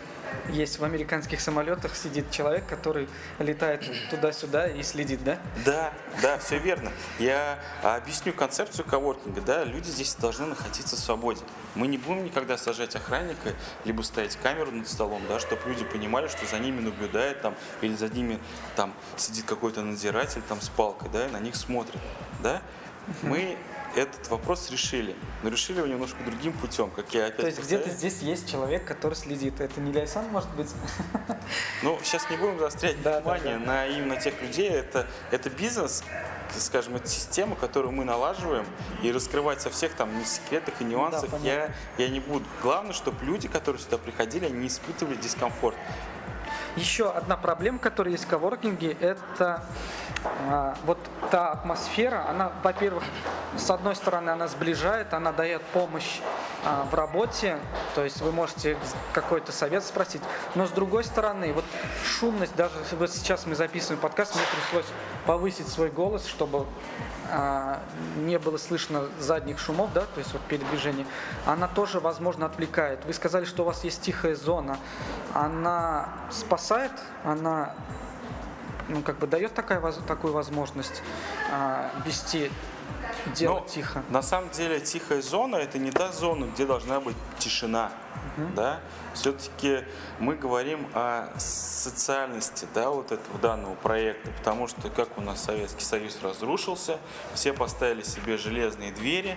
[0.49, 5.39] Есть в американских самолетах сидит человек, который летает туда-сюда и следит, да?
[5.65, 6.93] Да, да, все верно.
[7.19, 9.41] Я объясню концепцию коворкинга.
[9.41, 11.43] Да, люди здесь должны находиться в свободе.
[11.75, 16.27] Мы не будем никогда сажать охранника, либо ставить камеру над столом, да, чтобы люди понимали,
[16.29, 18.39] что за ними наблюдает там, или за ними
[18.77, 22.01] там сидит какой-то надзиратель там с палкой, да, и на них смотрит.
[22.43, 22.61] Да?
[23.23, 23.57] Мы
[23.97, 25.15] этот вопрос решили.
[25.43, 27.99] Но решили его немножко другим путем, как я опять То есть где-то повторяю.
[27.99, 29.61] здесь есть человек, который следит.
[29.61, 30.71] Это не Ляйсан, может быть?
[31.83, 33.67] Ну, сейчас не будем заострять Да, да, внимание да.
[33.67, 34.69] на именно тех людей.
[34.69, 36.05] Это, это бизнес,
[36.57, 38.67] скажем, это система, которую мы налаживаем,
[39.03, 41.75] и раскрывать со всех там секретах и нюансах Да, я, понятно.
[41.99, 42.45] я не буду.
[42.63, 45.77] Главное, чтобы люди, которые сюда приходили, они не испытывали дискомфорт.
[46.77, 49.65] Еще одна проблема, которая есть в коворкинге, это
[50.85, 50.99] вот
[51.31, 53.05] та атмосфера, она, во-первых,
[53.57, 56.21] с одной стороны, она сближает, она дает помощь
[56.65, 57.59] а, в работе,
[57.95, 58.77] то есть вы можете
[59.13, 60.23] какой-то совет спросить,
[60.55, 61.65] но с другой стороны, вот
[62.05, 64.93] шумность, даже вот сейчас мы записываем подкаст, мне пришлось
[65.27, 66.67] повысить свой голос, чтобы
[67.31, 67.81] а,
[68.17, 71.07] не было слышно задних шумов, да, то есть вот передвижение,
[71.47, 73.05] она тоже, возможно, отвлекает.
[73.05, 74.79] Вы сказали, что у вас есть тихая зона.
[75.33, 76.93] Она спасает,
[77.25, 77.75] она
[78.91, 81.03] ну, как бы дает такая, такую возможность
[81.51, 82.51] а, вести
[83.35, 84.03] дело Но тихо.
[84.11, 87.93] На самом деле тихая зона это не та зона, где должна быть тишина.
[88.55, 88.81] Да?
[89.15, 89.85] Все-таки
[90.19, 95.85] мы говорим о социальности да, вот этого данного проекта, потому что как у нас Советский
[95.85, 96.99] Союз разрушился,
[97.35, 99.37] все поставили себе железные двери,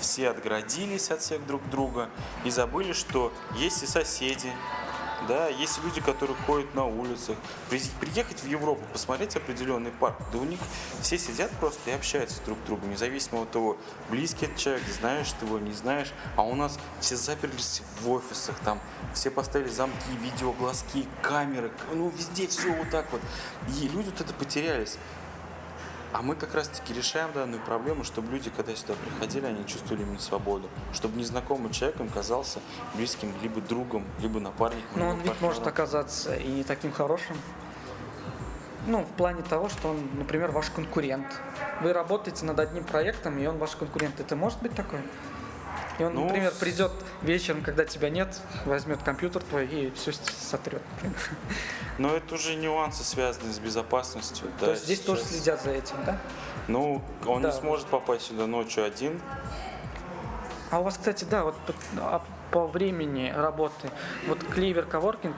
[0.00, 2.08] все отгородились от всех друг друга
[2.44, 4.52] и забыли, что есть и соседи,
[5.28, 7.36] да, есть люди, которые ходят на улицах.
[7.68, 10.58] При- Приехать в Европу, посмотреть определенный парк, да у них
[11.00, 13.76] все сидят просто и общаются друг с другом, независимо от того,
[14.08, 16.12] близкий этот человек, знаешь ты его, не знаешь.
[16.36, 18.80] А у нас все заперлись в офисах, там
[19.14, 23.20] все поставили замки, видеоглазки, камеры, ну везде все вот так вот.
[23.68, 24.96] И люди вот это потерялись.
[26.12, 30.18] А мы как раз-таки решаем данную проблему, чтобы люди, когда сюда приходили, они чувствовали именно
[30.18, 30.68] свободу.
[30.92, 32.60] Чтобы незнакомый человек им казался
[32.94, 34.98] близким либо другом, либо напарником.
[34.98, 35.68] Но либо он ведь может партнером.
[35.68, 37.36] оказаться и таким хорошим.
[38.86, 41.26] Ну, в плане того, что он, например, ваш конкурент.
[41.82, 44.18] Вы работаете над одним проектом, и он ваш конкурент.
[44.18, 45.02] Это может быть такое?
[46.00, 50.80] И он, Ну, например, придет вечером, когда тебя нет, возьмет компьютер твой и все сотрет.
[51.98, 54.48] Но это уже нюансы, связанные с безопасностью.
[54.58, 55.32] То да, есть здесь тоже сейчас.
[55.32, 56.18] следят за этим, да?
[56.68, 57.50] Ну, он Да.
[57.50, 59.20] не сможет попасть сюда ночью один.
[60.70, 63.90] А у вас, кстати, да, вот по, а по времени работы,
[64.26, 65.36] вот Клевер Коворкинг,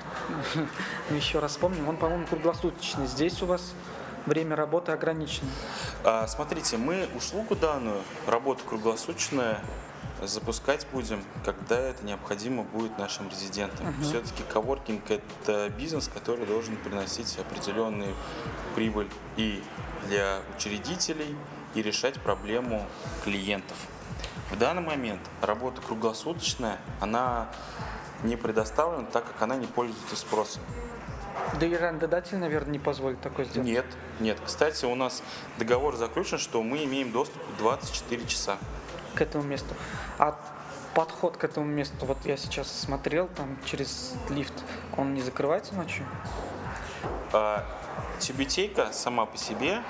[1.11, 3.07] еще раз вспомним, он, по-моему, круглосуточный.
[3.09, 3.73] Здесь у вас
[4.27, 5.49] время работы ограничено.
[6.05, 9.59] А, смотрите, мы услугу данную, работу круглосуточная,
[10.27, 13.95] запускать будем, когда это необходимо будет нашим резидентам.
[14.03, 18.15] Все-таки коворкинг– это бизнес, который должен приносить определенную
[18.75, 19.63] прибыль и
[20.07, 21.37] для учредителей,
[21.75, 22.87] и решать проблему
[23.25, 23.77] клиентов.
[24.51, 27.49] В данный момент работа круглосуточная, она
[28.23, 30.63] не предоставлена, так как она не пользуется спросом.
[31.59, 33.67] Да и арендодатель, наверное, не позволит такое сделать.
[33.67, 33.87] Нет,
[34.21, 34.39] нет.
[34.45, 35.23] Кстати, у нас
[35.59, 38.59] договор заключен, что мы имеем доступ 24 часа.
[39.15, 39.75] К этому месту.
[40.19, 40.39] А
[40.95, 44.55] подход к этому месту, вот я сейчас смотрел там через лифт,
[44.97, 46.05] он не закрывается ночью?
[47.33, 47.65] А,
[48.19, 49.83] Тюбетейка сама по себе,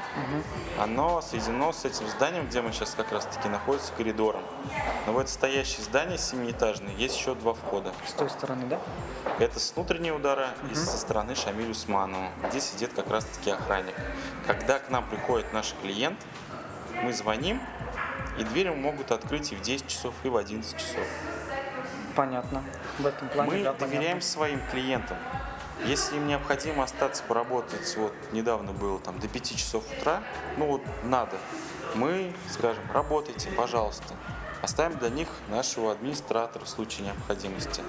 [0.79, 4.43] оно соединено с этим зданием, где мы сейчас как раз таки находимся, коридором.
[5.07, 7.93] Но в это стоящее здание семиэтажное есть еще два входа.
[8.07, 8.81] С той стороны, да?
[9.39, 13.95] Это с внутреннего удара и со стороны Шамиль Усманова, где сидит как раз таки охранник.
[14.47, 16.19] Когда к нам приходит наш клиент,
[17.03, 17.61] мы звоним,
[18.39, 21.07] и двери могут открыть и в 10 часов, и в 11 часов.
[22.15, 22.63] Понятно.
[22.99, 24.23] В этом плане, Мы да, доверяем понятно.
[24.23, 25.17] своим клиентам.
[25.87, 30.23] Если им необходимо остаться поработать, вот недавно было там до 5 часов утра,
[30.57, 31.37] ну вот надо,
[31.95, 34.15] мы скажем, работайте, пожалуйста.
[34.63, 37.83] Оставим для них нашего администратора в случае необходимости.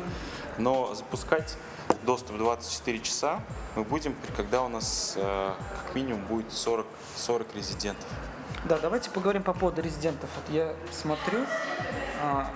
[0.58, 1.56] Но запускать
[2.04, 3.42] доступ 24 часа
[3.76, 5.54] мы будем, когда у нас э,
[5.86, 8.10] как минимум будет 40, 40 резидентов.
[8.66, 10.30] Да, давайте поговорим по поводу резидентов.
[10.36, 11.40] Вот я смотрю,
[12.22, 12.50] а,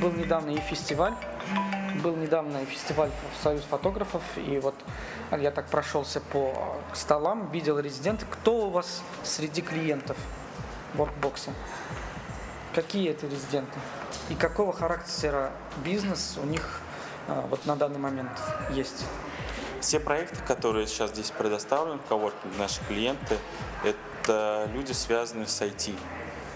[0.00, 1.14] был недавно и фестиваль
[2.02, 3.10] был недавно фестиваль
[3.42, 4.74] Союз фотографов, и вот
[5.30, 8.26] я так прошелся по столам, видел резиденты.
[8.26, 10.16] Кто у вас среди клиентов
[10.94, 11.52] воркбокса?
[12.74, 13.78] Какие это резиденты?
[14.30, 15.52] И какого характера
[15.84, 16.80] бизнес у них
[17.28, 18.32] а, вот на данный момент
[18.70, 19.06] есть?
[19.80, 23.36] Все проекты, которые сейчас здесь предоставлены коворкинг, наши клиенты,
[23.84, 25.94] это люди, связанные с IT.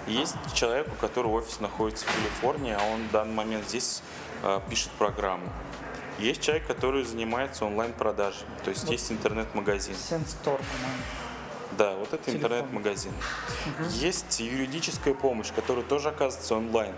[0.06, 4.02] Есть человек, у которого офис находится в Калифорнии, а он в данный момент здесь
[4.42, 5.46] э, пишет программу.
[6.18, 9.94] Есть человек, который занимается онлайн-продажами, то есть вот есть интернет-магазин.
[9.94, 10.60] Сенстор.
[11.76, 13.12] Да, вот это интернет-магазин.
[13.12, 13.88] Угу.
[13.90, 16.94] Есть юридическая помощь, которая тоже оказывается онлайн.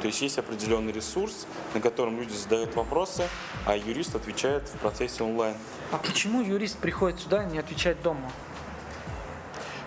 [0.00, 3.26] То есть есть определенный ресурс, на котором люди задают вопросы,
[3.66, 5.56] а юрист отвечает в процессе онлайн.
[5.90, 8.30] А почему юрист приходит сюда и не отвечает дома?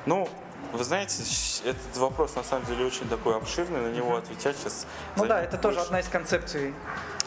[0.05, 0.29] Ну,
[0.73, 1.23] вы знаете,
[1.65, 4.87] этот вопрос на самом деле очень такой обширный, на него отвечать сейчас.
[5.15, 6.73] Ну да, это тоже одна из концепций.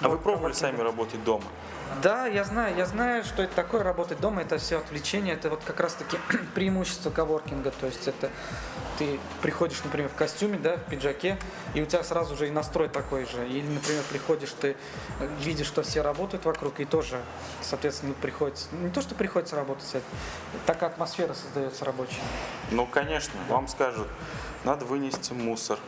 [0.01, 1.45] А вы пробовали сами работать дома?
[2.03, 5.63] Да, я знаю, я знаю, что это такое работать дома, это все отвлечение, это вот
[5.65, 6.19] как раз-таки
[6.55, 8.29] преимущество коворкинга, то есть это
[8.99, 11.39] ты приходишь, например, в костюме, да, в пиджаке,
[11.75, 14.77] и у тебя сразу же и настрой такой же, или, например, приходишь, ты
[15.41, 17.21] видишь, что все работают вокруг, и тоже,
[17.63, 20.01] соответственно, приходится, не то, что приходится работать, а
[20.67, 22.21] такая атмосфера создается рабочая.
[22.71, 24.09] Ну, конечно, вам скажут,
[24.65, 25.79] надо вынести мусор,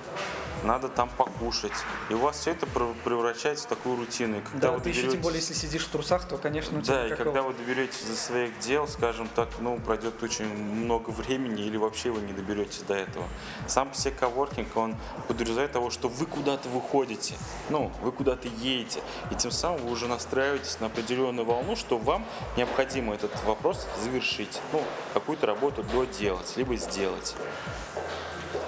[0.65, 1.73] надо там покушать.
[2.09, 4.39] И у вас все это превращается в такую рутину.
[4.39, 5.03] И когда да, вы ты доберетесь...
[5.03, 7.55] еще тем более, если сидишь в трусах, то, конечно, у тебя Да, и когда вы
[7.55, 12.33] доберетесь до своих дел, скажем так, ну, пройдет очень много времени, или вообще вы не
[12.33, 13.25] доберетесь до этого.
[13.67, 17.35] Сам по себе коворкинг, он подразумевает того, что вы куда-то выходите,
[17.71, 22.25] ну, вы куда-то едете, и тем самым вы уже настраиваетесь на определенную волну, что вам
[22.57, 24.83] необходимо этот вопрос завершить, ну,
[25.15, 27.35] какую-то работу доделать, либо сделать.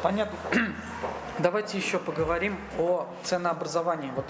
[0.02, 0.38] Понятно.
[1.42, 4.12] Давайте еще поговорим о ценообразовании.
[4.14, 4.26] Вот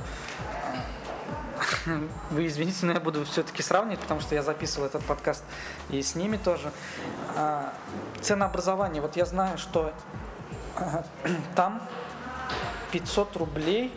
[2.30, 5.42] вы извините, но я буду все-таки сравнивать, потому что я записывал этот подкаст
[5.88, 6.70] и с ними тоже.
[7.34, 7.72] А,
[8.20, 9.02] ценообразование.
[9.02, 9.92] Вот я знаю, что
[11.56, 11.82] там
[12.92, 13.92] 500 рублей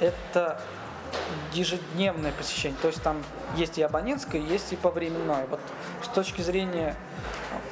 [0.00, 0.60] это
[1.54, 2.78] ежедневное посещение.
[2.82, 3.22] То есть там
[3.56, 5.46] есть и абонентское, есть и повременное.
[5.46, 5.60] Вот
[6.02, 6.94] с точки зрения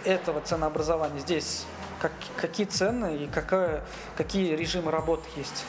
[0.06, 1.66] этого ценообразования здесь
[2.02, 3.84] как, какие цены и какая,
[4.16, 5.64] какие режимы работы есть?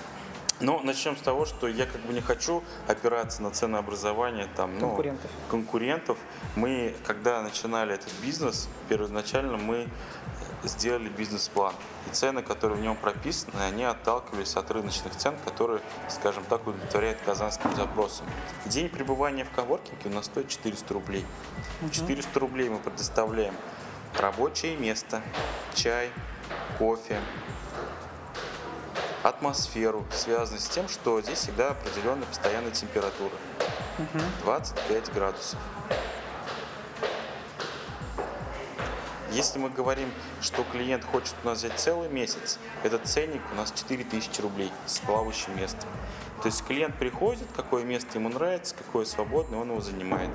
[0.59, 4.87] Ну, начнем с того, что я как бы не хочу опираться на ценообразование там, ну,
[4.87, 5.31] конкурентов.
[5.49, 6.17] конкурентов.
[6.55, 9.87] Мы, когда начинали этот бизнес, первоначально мы
[10.63, 11.75] сделали бизнес-план.
[12.09, 17.19] И цены, которые в нем прописаны, они отталкивались от рыночных цен, которые, скажем так, удовлетворяют
[17.25, 18.25] казанским запросам.
[18.65, 21.25] День пребывания в коворкинге у нас стоит 400 рублей.
[21.91, 23.53] 400 рублей мы предоставляем
[24.19, 25.21] рабочее место,
[25.73, 26.09] чай,
[26.77, 27.19] кофе,
[29.23, 33.31] атмосферу, связанную с тем, что здесь всегда определенная постоянная температура.
[34.43, 35.59] 25 градусов.
[39.31, 43.71] Если мы говорим, что клиент хочет у нас взять целый месяц, этот ценник у нас
[43.71, 45.89] 4000 рублей с плавающим местом.
[46.43, 50.29] То есть клиент приходит, какое место ему нравится, какое свободное, он его занимает.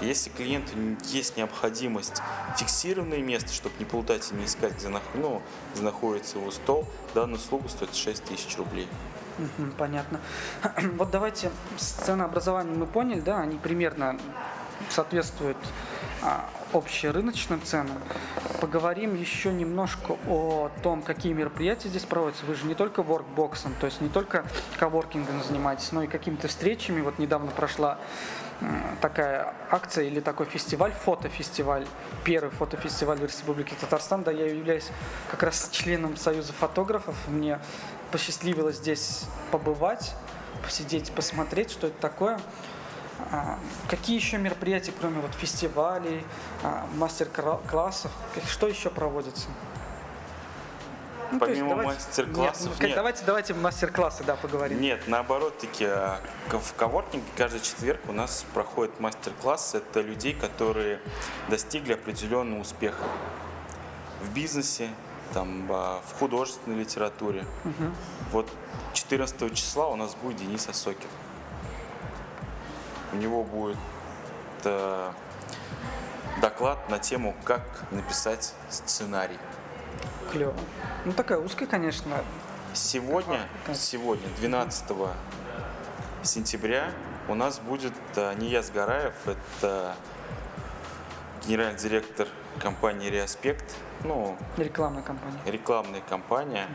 [0.00, 0.72] Если клиенту
[1.04, 2.20] есть необходимость
[2.56, 5.40] фиксированное место, чтобы не плутать и не искать, где, ну,
[5.72, 8.88] где находится его стол, данную услугу стоит 6 тысяч рублей.
[9.78, 10.20] Понятно.
[10.96, 14.18] Вот давайте с ценообразованием мы поняли, да, они примерно
[14.88, 15.58] соответствуют
[16.22, 17.98] а, общерыночным ценам.
[18.60, 22.46] Поговорим еще немножко о том, какие мероприятия здесь проводятся.
[22.46, 24.44] Вы же не только воркбоксом, то есть не только
[24.78, 27.00] коворкингом занимаетесь, но и какими-то встречами.
[27.00, 27.98] Вот недавно прошла
[29.00, 31.86] такая акция или такой фестиваль, фотофестиваль,
[32.24, 34.22] первый фотофестиваль в Республике Татарстан.
[34.22, 34.90] Да, я являюсь
[35.30, 37.16] как раз членом Союза фотографов.
[37.28, 37.60] Мне
[38.10, 40.14] посчастливилось здесь побывать,
[40.62, 42.40] посидеть, посмотреть, что это такое.
[43.32, 43.58] А,
[43.88, 46.24] какие еще мероприятия, кроме вот фестивалей,
[46.62, 48.10] а, мастер-классов,
[48.48, 49.48] что еще проводится?
[51.32, 52.94] Ну, Помимо мастер-классов нет, нет.
[52.94, 54.80] Давайте, давайте мастер-классы, да, поговорим.
[54.80, 59.74] Нет, наоборот, таки а, в коворкинге каждый четверг у нас проходит мастер-класс.
[59.74, 61.00] Это людей, которые
[61.48, 63.02] достигли определенного успеха
[64.22, 64.88] в бизнесе,
[65.34, 67.44] там, в художественной литературе.
[67.64, 67.90] Угу.
[68.30, 68.48] Вот
[68.94, 71.08] 14 числа у нас будет Денис Осокин
[73.12, 73.78] у него будет
[74.64, 75.10] э,
[76.40, 79.38] доклад на тему, как написать сценарий.
[80.30, 80.54] Клево.
[81.04, 82.16] Ну такая узкая, конечно.
[82.74, 83.40] Сегодня,
[83.74, 84.84] сегодня, 12
[86.22, 86.90] сентября,
[87.28, 89.96] у нас будет э, Нияз Гараев, это
[91.46, 92.28] генеральный директор
[92.60, 95.38] компании Реаспект, ну, рекламная компания.
[95.46, 96.66] Рекламная компания.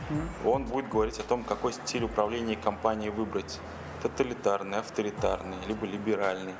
[0.44, 0.52] Угу.
[0.52, 3.60] Он будет говорить о том, какой стиль управления компанией выбрать
[4.02, 6.54] тоталитарный, авторитарный, либо либеральный.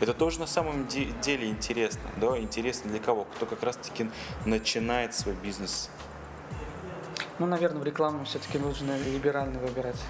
[0.00, 2.02] Это тоже на самом деле интересно.
[2.16, 2.36] Да?
[2.38, 3.24] Интересно для кого?
[3.36, 4.10] Кто как раз-таки
[4.44, 5.90] начинает свой бизнес.
[7.38, 10.00] Ну, наверное, в рекламу все-таки нужно либерально выбирать.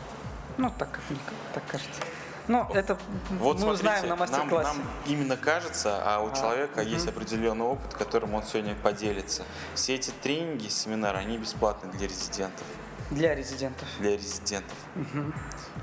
[0.59, 1.19] Ну, так как мне
[1.55, 2.01] так кажется.
[2.49, 2.99] Ну, это
[3.31, 4.69] вот мы смотрите, узнаем на мастер-классе.
[4.69, 6.89] Нам, нам именно кажется, а у а, человека угу.
[6.89, 9.45] есть определенный опыт, которым он сегодня поделится.
[9.75, 12.67] Все эти тренинги, семинары, они бесплатны для резидентов.
[13.11, 13.87] Для резидентов.
[14.01, 14.77] Для резидентов.
[14.97, 15.33] Угу.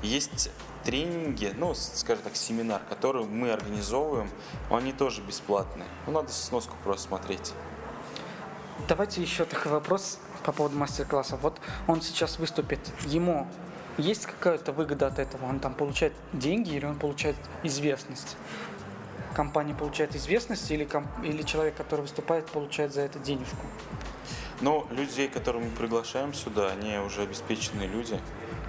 [0.02, 0.50] Есть
[0.84, 4.30] тренинги, ну, скажем так, семинар, который мы организовываем,
[4.70, 5.88] они тоже бесплатные.
[6.06, 7.52] Ну, надо сноску просто смотреть.
[8.88, 11.36] Давайте еще такой вопрос по поводу мастер-класса.
[11.36, 13.46] Вот он сейчас выступит, ему
[13.98, 15.46] есть какая-то выгода от этого?
[15.46, 18.36] Он там получает деньги или он получает известность?
[19.34, 21.08] Компания получает известность или, комп...
[21.22, 23.66] или человек, который выступает, получает за это денежку?
[24.60, 28.20] Ну, людей, которых мы приглашаем сюда, они уже обеспеченные люди.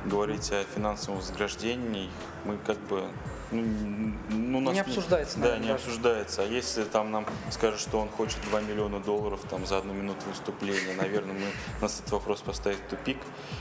[0.06, 2.10] Говорить о финансовом вознаграждении,
[2.44, 3.04] мы как бы
[3.52, 5.40] ну, ну нас не обсуждается.
[5.40, 5.74] Да, не даже.
[5.74, 6.42] обсуждается.
[6.44, 10.22] А если там нам скажут, что он хочет 2 миллиона долларов там, за одну минуту
[10.28, 11.48] выступления, наверное, мы,
[11.82, 13.18] нас этот вопрос поставит в тупик.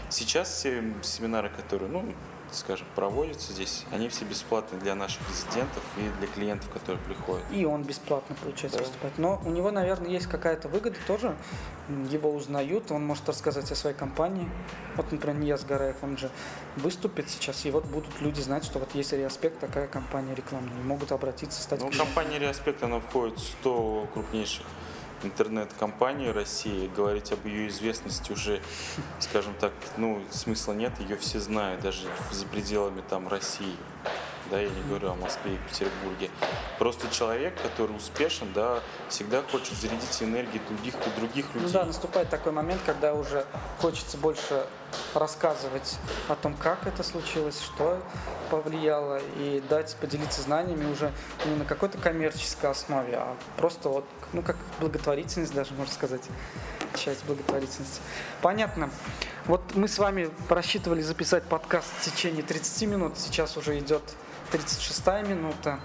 [0.08, 2.04] Сейчас все семинары, которые, ну,
[2.54, 7.44] скажем, проводятся здесь, они все бесплатные для наших резидентов и для клиентов, которые приходят.
[7.52, 8.84] И он бесплатно, получается, да.
[8.84, 9.18] выступает.
[9.18, 11.36] Но у него, наверное, есть какая-то выгода тоже.
[12.10, 14.48] Его узнают, он может рассказать о своей компании.
[14.96, 16.30] Вот, например, Нияз Гараев, он же
[16.76, 20.82] выступит сейчас, и вот будут люди знать, что вот есть Реаспект, такая компания рекламная, и
[20.82, 24.66] могут обратиться, стать Ну, компания Реаспект, она входит в 100 крупнейших
[25.22, 28.60] интернет-компании России, говорить об ее известности уже,
[29.18, 33.76] скажем так, ну, смысла нет, ее все знают, даже за пределами там России
[34.50, 36.30] да, я не говорю о Москве и Петербурге.
[36.78, 41.72] Просто человек, который успешен, да, всегда хочет зарядить энергией других и других ну людей.
[41.74, 43.46] Ну да, наступает такой момент, когда уже
[43.80, 44.66] хочется больше
[45.14, 48.00] рассказывать о том, как это случилось, что
[48.50, 51.12] повлияло, и дать поделиться знаниями уже
[51.46, 56.22] не на какой-то коммерческой основе, а просто вот, ну, как благотворительность даже, можно сказать,
[56.94, 58.00] часть благотворительности.
[58.42, 58.90] Понятно.
[59.46, 64.02] Вот мы с вами рассчитывали записать подкаст в течение 30 минут, сейчас уже идет
[64.50, 65.80] 36 минута.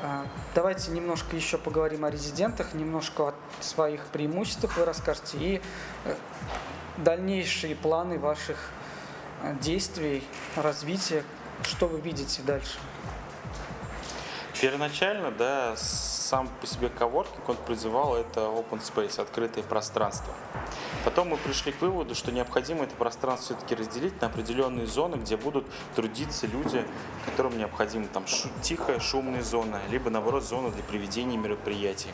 [0.00, 5.60] А, давайте немножко еще поговорим о резидентах, немножко о своих преимуществах вы расскажете и
[6.04, 6.14] э,
[6.98, 8.56] дальнейшие планы ваших
[9.42, 10.22] э, действий,
[10.56, 11.24] развития,
[11.62, 12.78] что вы видите дальше.
[14.60, 20.34] Первоначально, да, сам по себе коворкинг, он призывал это open space, открытое пространство.
[21.08, 25.38] Потом мы пришли к выводу, что необходимо это пространство все-таки разделить на определенные зоны, где
[25.38, 25.64] будут
[25.96, 26.84] трудиться люди,
[27.24, 32.10] которым необходима там шу- тихая, шумная зона, либо наоборот зона для проведения мероприятий.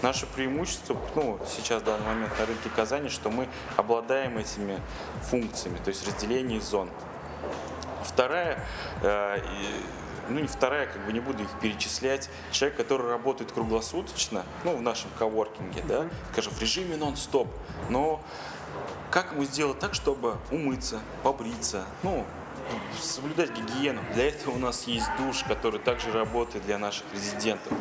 [0.00, 4.80] Наше преимущество, ну, сейчас в данный момент на рынке Казани, что мы обладаем этими
[5.22, 6.88] функциями, то есть разделение зон.
[8.04, 8.64] Вторая
[9.02, 9.40] э,
[10.28, 14.82] ну не вторая, как бы не буду их перечислять, человек, который работает круглосуточно, ну в
[14.82, 17.48] нашем коворкинге, да, скажем, в режиме нон-стоп,
[17.88, 18.22] но
[19.10, 22.24] как ему сделать так, чтобы умыться, побриться, ну,
[23.00, 24.02] соблюдать гигиену.
[24.14, 27.72] Для этого у нас есть душ, который также работает для наших резидентов.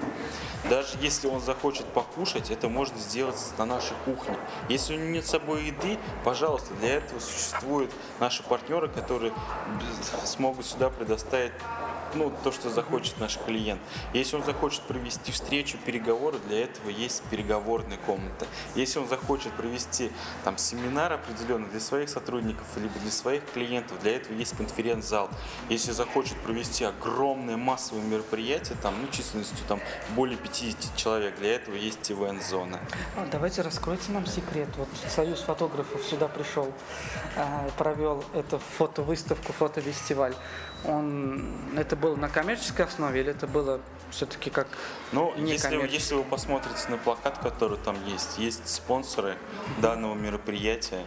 [0.69, 4.35] Даже если он захочет покушать, это можно сделать на нашей кухне.
[4.67, 9.31] Если у него нет с собой еды, пожалуйста, для этого существуют наши партнеры, которые
[10.23, 11.53] смогут сюда предоставить
[12.15, 13.81] ну, то, что захочет наш клиент.
[14.13, 18.47] Если он захочет провести встречу, переговоры, для этого есть переговорная комната.
[18.75, 20.11] Если он захочет провести
[20.43, 25.29] там семинар определенный для своих сотрудников, либо для своих клиентов, для этого есть конференц-зал.
[25.69, 29.79] Если захочет провести огромное массовое мероприятие, там, ну, численностью там
[30.15, 32.79] более 50 человек, для этого есть ивент-зона.
[33.15, 34.69] А, давайте раскройте нам секрет.
[34.77, 36.71] Вот Союз фотографов сюда пришел,
[37.35, 40.35] а, провел эту фотовыставку, фотофестиваль
[40.83, 41.45] он
[41.77, 43.79] это было на коммерческой основе или это было
[44.11, 44.67] все-таки как
[45.11, 49.37] ну если если вы посмотрите на плакат который там есть есть спонсоры
[49.79, 51.03] данного мероприятия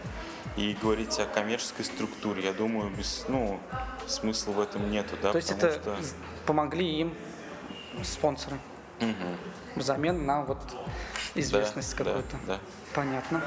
[0.57, 3.59] и говорить о коммерческой структуре я думаю без ну
[4.07, 5.97] смысла в этом нету да то есть это что...
[6.45, 7.13] помогли им
[8.03, 8.57] спонсоры
[8.99, 9.11] угу.
[9.75, 10.59] взамен на вот
[11.35, 12.59] известность да, какую-то да, да.
[12.93, 13.41] понятно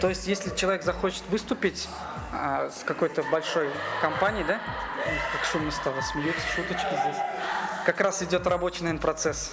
[0.00, 1.88] то есть если человек захочет выступить
[2.32, 3.70] а, с какой-то большой
[4.00, 4.60] компанией да
[5.32, 7.22] как шумно стало, смеются, шуточки здесь.
[7.84, 9.52] Как раз идет рабочий, наверное, процесс.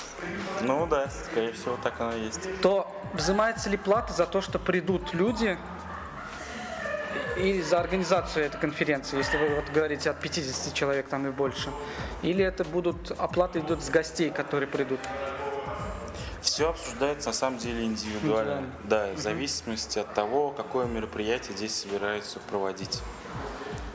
[0.62, 2.62] Ну да, скорее всего, так оно и есть.
[2.62, 5.58] То взимается ли плата за то, что придут люди
[7.38, 11.70] и за организацию этой конференции, если вы вот говорите от 50 человек там и больше?
[12.22, 15.00] Или это будут, оплата идет с гостей, которые придут?
[16.44, 18.52] Все обсуждается на самом деле индивидуально.
[18.52, 18.74] индивидуально.
[18.84, 23.02] Да, в зависимости от того, какое мероприятие здесь собираются проводить.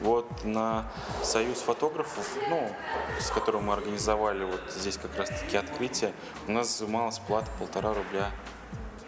[0.00, 0.90] Вот на
[1.22, 2.72] союз фотографов, ну,
[3.20, 6.12] с которым мы организовали вот здесь как раз-таки открытие,
[6.46, 8.30] у нас взималась плата полтора рубля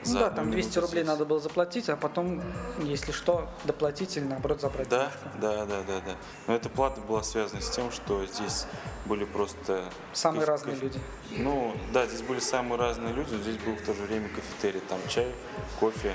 [0.06, 1.06] ну да, там 200 рублей здесь.
[1.06, 2.42] надо было заплатить, а потом,
[2.82, 4.88] если что, доплатить или наоборот забрать.
[4.88, 6.16] Да, да, да, да, да.
[6.46, 8.66] Но эта плата была связана с тем, что здесь
[9.06, 9.84] были просто...
[10.12, 10.86] Самые кофе, разные кофе.
[10.86, 11.00] люди.
[11.30, 14.80] Ну, да, здесь были самые разные люди, но здесь был в то же время кафетерий.
[14.88, 15.32] Там чай,
[15.78, 16.14] кофе,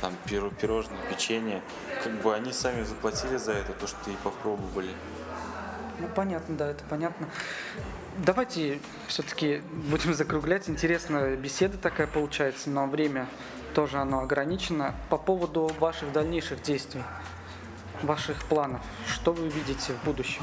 [0.00, 1.62] там пирожные, печенье.
[2.02, 4.92] Как бы они сами заплатили за это, то, что и попробовали.
[5.98, 7.28] Ну, понятно, да, это понятно.
[8.18, 9.60] Давайте все-таки
[9.90, 10.70] будем закруглять.
[10.70, 13.26] Интересная беседа такая получается, но время
[13.74, 14.94] тоже оно ограничено.
[15.10, 17.02] По поводу ваших дальнейших действий,
[18.02, 20.42] ваших планов, что вы видите в будущем?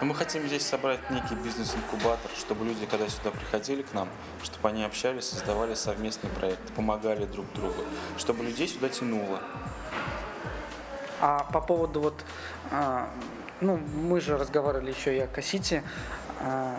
[0.00, 4.08] Ну, мы хотим здесь собрать некий бизнес-инкубатор, чтобы люди, когда сюда приходили к нам,
[4.42, 7.82] чтобы они общались, создавали совместные проекты, помогали друг другу,
[8.16, 9.40] чтобы людей сюда тянуло.
[11.20, 12.24] А по поводу вот,
[12.70, 13.10] а,
[13.60, 15.82] ну, мы же разговаривали еще и о Кассите.
[16.40, 16.78] А,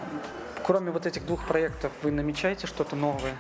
[0.63, 3.35] кроме вот этих двух проектов, вы намечаете что-то новое?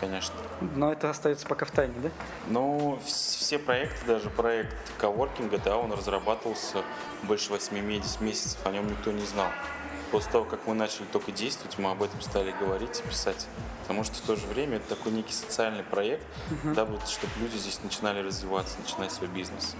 [0.00, 0.34] Конечно.
[0.76, 2.08] Но это остается пока в тайне, да?
[2.48, 6.82] Ну, все проекты, даже проект коворкинга, да, он разрабатывался
[7.24, 9.48] больше 8 месяцев, о нем никто не знал.
[10.10, 13.46] После того, как мы начали только действовать, мы об этом стали говорить и писать.
[13.82, 16.74] Потому что в то же время это такой некий социальный проект, uh-huh.
[16.74, 19.76] да, вот, чтобы люди здесь начинали развиваться, начинать свой бизнес.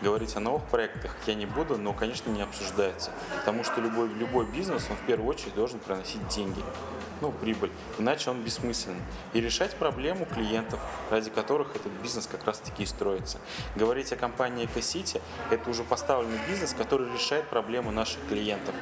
[0.00, 3.10] Говорить о новых проектах я не буду, но, конечно, не обсуждается.
[3.40, 6.62] Потому что любой, любой бизнес, он в первую очередь должен приносить деньги,
[7.20, 7.72] ну, прибыль.
[7.98, 9.02] Иначе он бессмысленен.
[9.32, 10.78] И решать проблему клиентов,
[11.10, 13.38] ради которых этот бизнес как раз-таки и строится.
[13.74, 15.20] Говорить о компании EcoCity–
[15.50, 18.76] это уже поставленный бизнес, который решает проблему наших клиентов.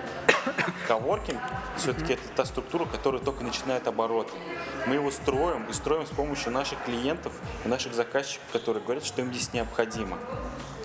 [0.86, 1.40] Коворкинг
[1.78, 4.32] все-таки это та структура, которая только начинает обороты.
[4.86, 7.32] Мы его строим и строим с помощью наших клиентов
[7.64, 10.18] и наших заказчиков, которые говорят, что им здесь необходимо.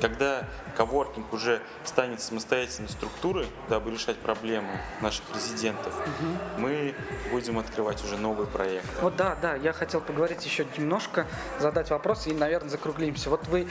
[0.01, 0.45] Когда
[0.75, 6.61] коворкинг уже станет самостоятельной структурой, дабы решать проблемы наших резидентов, угу.
[6.61, 6.95] мы
[7.31, 8.85] будем открывать уже новый проект.
[9.01, 11.27] Вот да, да, я хотел поговорить еще немножко,
[11.59, 13.29] задать вопрос и, наверное, закруглимся.
[13.29, 13.67] Вот вы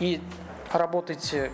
[0.00, 0.20] и
[0.72, 1.52] работаете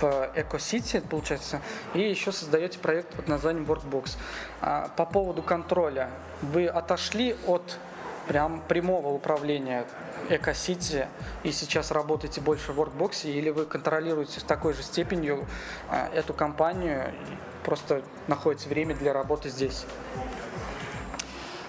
[0.00, 1.60] в Эко-Сити, получается,
[1.94, 4.16] и еще создаете проект под названием Workbox.
[4.60, 6.10] А, по поводу контроля,
[6.42, 7.78] вы отошли от
[8.28, 9.84] прям прямого управления
[10.28, 11.08] Эко-Сити
[11.42, 15.46] и сейчас работаете больше в Workbox, или вы контролируете с такой же степенью
[15.88, 17.12] а, эту компанию,
[17.64, 19.84] просто находится время для работы здесь?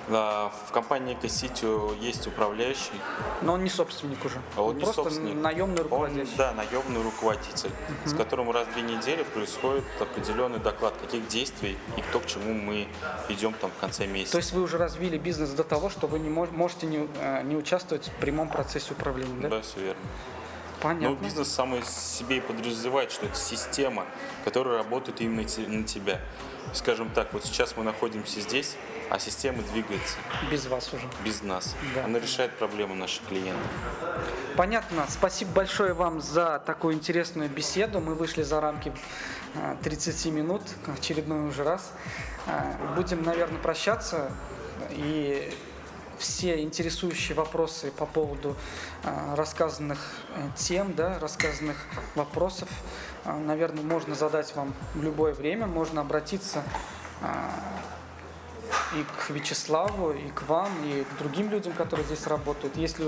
[0.07, 2.93] В компании Экоситию есть управляющий.
[3.41, 4.39] Но он не собственник уже.
[4.55, 5.35] А он, он не просто собственник.
[5.35, 6.21] наемный руководитель.
[6.21, 8.09] Он, да, наемный руководитель, uh-huh.
[8.09, 12.53] с которым раз в две недели происходит определенный доклад, каких действий и кто к чему
[12.53, 12.87] мы
[13.29, 14.33] идем там в конце месяца.
[14.33, 17.55] То есть вы уже развили бизнес до того, что вы не можете не, э, не
[17.55, 19.49] участвовать в прямом процессе управления, да?
[19.49, 20.01] Да, все верно.
[20.81, 21.09] Понятно.
[21.09, 24.05] Но бизнес самый себе и подразумевает, что это система,
[24.43, 26.21] которая работает именно на тебя.
[26.73, 28.75] Скажем так, вот сейчас мы находимся здесь,
[29.09, 30.17] а система двигается.
[30.51, 31.03] Без вас уже.
[31.23, 31.75] Без нас.
[31.93, 32.05] Да.
[32.05, 33.69] Она решает проблемы наших клиентов.
[34.57, 35.05] Понятно.
[35.09, 37.99] Спасибо большое вам за такую интересную беседу.
[37.99, 38.91] Мы вышли за рамки
[39.83, 40.61] 30 а, минут,
[40.97, 41.91] очередной уже раз.
[42.47, 44.31] А, будем, наверное, прощаться.
[44.91, 45.53] И
[46.17, 48.55] все интересующие вопросы по поводу
[49.03, 49.99] а, рассказанных
[50.35, 51.77] э, тем, да, рассказанных
[52.15, 52.69] вопросов,
[53.25, 55.65] наверное, можно задать вам в любое время.
[55.65, 56.63] Можно обратиться
[58.93, 62.77] и к Вячеславу, и к вам, и к другим людям, которые здесь работают.
[62.77, 63.05] Если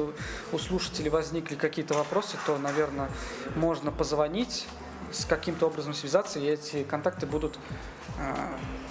[0.52, 3.10] у слушателей возникли какие-то вопросы, то, наверное,
[3.56, 4.68] можно позвонить,
[5.12, 7.58] с каким-то образом связаться, и эти контакты будут
[8.18, 8.34] э,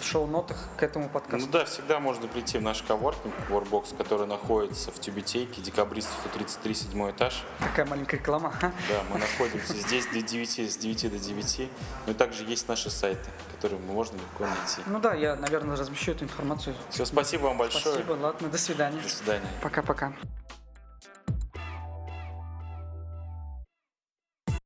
[0.00, 1.46] в шоу-нотах к этому подкасту.
[1.46, 6.74] Ну да, всегда можно прийти в наш коворкинг, Warbox, который находится в Тюбетейке, Декабристов 33,
[6.74, 7.44] седьмой этаж.
[7.60, 8.52] Такая маленькая реклама.
[8.60, 8.72] Да,
[9.10, 11.70] мы находимся здесь до 9, с 9 до 9.
[12.06, 14.82] Ну и также есть наши сайты, которые можно легко найти.
[14.86, 16.74] Ну да, я, наверное, размещу эту информацию.
[16.90, 17.82] Все, спасибо вам большое.
[17.82, 19.00] Спасибо, ладно, до свидания.
[19.00, 19.48] До свидания.
[19.62, 20.12] Пока-пока.